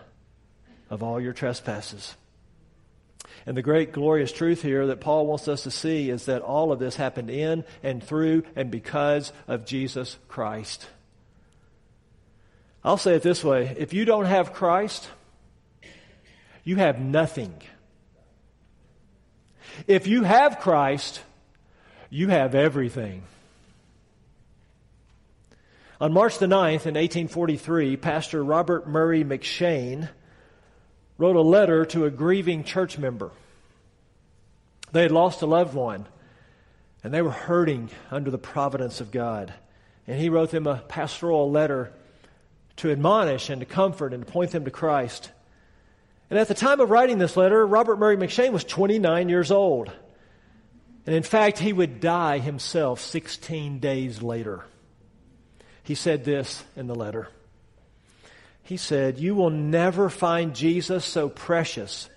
of 0.89 1.01
all 1.01 1.19
your 1.19 1.33
trespasses. 1.33 2.15
And 3.45 3.55
the 3.55 3.61
great 3.61 3.91
glorious 3.91 4.31
truth 4.31 4.61
here 4.63 4.87
that 4.87 5.01
Paul 5.01 5.27
wants 5.27 5.47
us 5.47 5.63
to 5.63 5.71
see 5.71 6.09
is 6.09 6.25
that 6.25 6.41
all 6.41 6.71
of 6.71 6.79
this 6.79 6.95
happened 6.95 7.29
in 7.29 7.63
and 7.83 8.03
through 8.03 8.43
and 8.55 8.71
because 8.71 9.31
of 9.47 9.65
Jesus 9.65 10.17
Christ. 10.27 10.87
I'll 12.83 12.97
say 12.97 13.15
it 13.15 13.23
this 13.23 13.43
way 13.43 13.75
if 13.77 13.93
you 13.93 14.05
don't 14.05 14.25
have 14.25 14.53
Christ, 14.53 15.07
you 16.63 16.77
have 16.77 16.99
nothing. 16.99 17.53
If 19.87 20.07
you 20.07 20.23
have 20.23 20.59
Christ, 20.59 21.21
you 22.09 22.29
have 22.29 22.55
everything. 22.55 23.23
On 25.99 26.13
March 26.13 26.39
the 26.39 26.45
9th 26.45 26.85
in 26.85 26.95
1843, 26.95 27.97
Pastor 27.97 28.43
Robert 28.43 28.87
Murray 28.87 29.23
M'Cheyne 29.23 30.09
wrote 31.17 31.35
a 31.35 31.41
letter 31.41 31.85
to 31.85 32.05
a 32.05 32.11
grieving 32.11 32.63
church 32.63 32.97
member. 32.97 33.31
They 34.91 35.01
had 35.01 35.11
lost 35.11 35.41
a 35.41 35.45
loved 35.45 35.73
one, 35.73 36.05
and 37.03 37.13
they 37.13 37.21
were 37.21 37.31
hurting 37.31 37.89
under 38.11 38.31
the 38.31 38.37
providence 38.37 39.01
of 39.01 39.11
God. 39.11 39.53
And 40.07 40.19
he 40.19 40.29
wrote 40.29 40.51
them 40.51 40.67
a 40.67 40.77
pastoral 40.87 41.49
letter 41.49 41.91
to 42.77 42.91
admonish 42.91 43.49
and 43.49 43.61
to 43.61 43.65
comfort 43.65 44.13
and 44.13 44.25
to 44.25 44.31
point 44.31 44.51
them 44.51 44.65
to 44.65 44.71
Christ. 44.71 45.31
And 46.29 46.37
at 46.37 46.47
the 46.47 46.53
time 46.53 46.79
of 46.79 46.89
writing 46.89 47.17
this 47.17 47.37
letter, 47.37 47.65
Robert 47.65 47.97
Murray 47.97 48.17
M'Cheyne 48.17 48.51
was 48.51 48.63
29 48.63 49.29
years 49.29 49.51
old. 49.51 49.91
And 51.05 51.15
in 51.15 51.23
fact, 51.23 51.59
he 51.59 51.71
would 51.71 51.99
die 51.99 52.39
himself 52.39 52.99
16 52.99 53.79
days 53.79 54.21
later. 54.21 54.65
He 55.83 55.95
said 55.95 56.25
this 56.25 56.63
in 56.75 56.87
the 56.87 56.95
letter 56.95 57.29
he 58.65 58.77
said, 58.77 59.19
You 59.19 59.35
will 59.35 59.51
never 59.51 60.09
find 60.09 60.55
Jesus 60.55 61.05
so 61.05 61.29
precious 61.29 62.09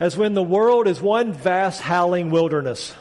as 0.00 0.16
when 0.16 0.34
the 0.34 0.42
world 0.42 0.88
is 0.88 1.00
one 1.00 1.32
vast 1.32 1.80
howling 1.80 2.30
wilderness. 2.30 2.92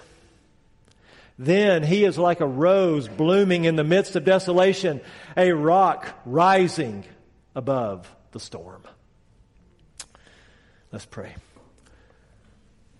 Then 1.37 1.83
he 1.83 2.05
is 2.05 2.17
like 2.17 2.41
a 2.41 2.47
rose 2.47 3.07
blooming 3.07 3.65
in 3.65 3.75
the 3.75 3.83
midst 3.83 4.15
of 4.15 4.23
desolation, 4.23 5.01
a 5.35 5.51
rock 5.51 6.07
rising 6.25 7.05
above 7.55 8.13
the 8.31 8.39
storm. 8.39 8.83
Let's 10.91 11.05
pray. 11.05 11.35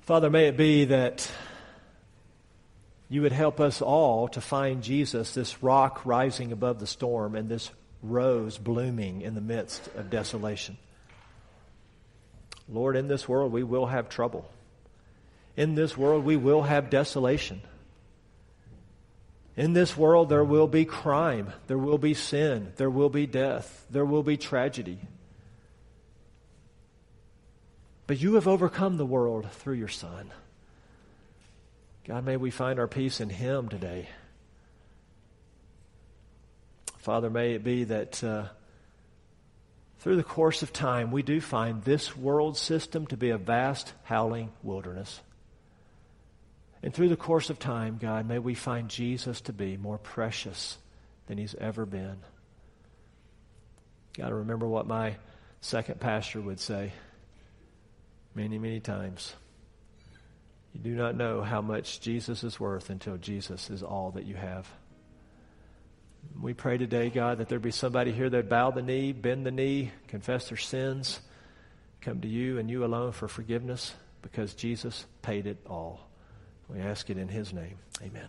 Father, 0.02 0.32
may 0.32 0.48
it 0.48 0.58
be 0.58 0.86
that 0.86 1.30
you 3.10 3.22
would 3.22 3.32
help 3.34 3.60
us 3.60 3.82
all 3.82 4.30
to 4.30 4.42
find 4.42 4.82
Jesus, 4.82 5.34
this 5.34 5.62
rock 5.62 6.06
rising 6.06 6.52
above 6.52 6.80
the 6.80 6.88
storm, 6.88 7.36
and 7.36 7.50
this 7.50 7.70
rose 8.02 8.58
blooming 8.58 9.22
in 9.22 9.36
the 9.36 9.42
midst 9.42 9.88
of 9.96 10.10
desolation. 10.10 10.78
Lord, 12.68 12.96
in 12.96 13.08
this 13.08 13.28
world 13.28 13.52
we 13.52 13.64
will 13.64 13.88
have 13.88 14.10
trouble. 14.10 14.50
In 15.58 15.76
this 15.76 15.98
world 15.98 16.24
we 16.24 16.38
will 16.38 16.62
have 16.62 16.90
desolation. 16.90 17.62
In 19.58 19.74
this 19.74 19.98
world 19.98 20.30
there 20.30 20.44
will 20.44 20.68
be 20.68 20.86
crime, 20.86 21.52
there 21.68 21.78
will 21.78 21.98
be 21.98 22.14
sin, 22.14 22.72
there 22.78 22.90
will 22.90 23.10
be 23.10 23.26
death, 23.26 23.86
there 23.90 24.06
will 24.06 24.24
be 24.24 24.38
tragedy. 24.38 25.00
But 28.08 28.22
you 28.22 28.36
have 28.36 28.48
overcome 28.48 28.98
the 28.98 29.06
world 29.06 29.52
through 29.52 29.76
your 29.76 29.90
Son. 29.90 30.32
God, 32.08 32.26
may 32.26 32.38
we 32.38 32.50
find 32.50 32.80
our 32.80 32.88
peace 32.88 33.20
in 33.20 33.30
Him 33.30 33.70
today. 33.70 34.08
Father, 37.00 37.30
may 37.30 37.54
it 37.54 37.64
be 37.64 37.86
that 37.86 38.24
uh, 38.24 38.46
through 40.00 40.18
the 40.18 40.24
course 40.24 40.64
of 40.64 40.72
time, 40.72 41.12
we 41.12 41.24
do 41.24 41.42
find 41.42 41.84
this 41.84 42.16
world 42.16 42.58
system 42.58 43.08
to 43.08 43.18
be 43.18 43.30
a 43.30 43.38
vast, 43.38 43.94
howling 44.04 44.52
wilderness. 44.64 45.22
And 46.84 46.94
through 46.94 47.10
the 47.10 47.18
course 47.18 47.50
of 47.50 47.60
time, 47.60 47.98
God, 48.02 48.28
may 48.28 48.40
we 48.40 48.54
find 48.54 48.90
Jesus 48.90 49.42
to 49.42 49.54
be 49.54 49.76
more 49.76 49.98
precious 49.98 50.78
than 51.28 51.38
he's 51.38 51.56
ever 51.56 51.86
been. 51.86 52.18
Got 54.18 54.30
to 54.30 54.36
remember 54.36 54.68
what 54.68 54.88
my 54.88 55.16
second 55.62 56.00
pastor 56.00 56.42
would 56.42 56.60
say 56.60 56.94
many, 58.36 58.58
many 58.58 58.80
times. 58.80 59.34
You 60.74 60.80
do 60.82 60.96
not 60.96 61.16
know 61.16 61.42
how 61.42 61.62
much 61.62 62.00
Jesus 62.00 62.44
is 62.44 62.60
worth 62.60 62.90
until 62.90 63.18
Jesus 63.18 63.70
is 63.70 63.84
all 63.84 64.12
that 64.12 64.26
you 64.26 64.36
have. 64.36 64.70
We 66.38 66.54
pray 66.54 66.78
today, 66.78 67.10
God, 67.10 67.40
that 67.40 67.50
there 67.50 67.60
be 67.60 67.72
somebody 67.72 68.12
here 68.12 68.30
that 68.30 68.50
bow 68.50 68.72
the 68.72 68.82
knee, 68.82 69.12
bend 69.12 69.46
the 69.46 69.52
knee, 69.52 69.92
confess 70.08 70.50
their 70.50 70.58
sins, 70.58 71.22
come 72.02 72.22
to 72.22 72.28
you 72.28 72.60
and 72.60 72.70
you 72.70 72.86
alone 72.86 73.12
for 73.12 73.28
forgiveness 73.28 73.94
because 74.22 74.54
Jesus 74.54 75.06
paid 75.22 75.48
it 75.48 75.58
all. 75.66 76.10
We 76.68 76.80
ask 76.80 77.10
it 77.10 77.18
in 77.18 77.28
His 77.28 77.52
name. 77.54 77.78
Amen. 78.02 78.28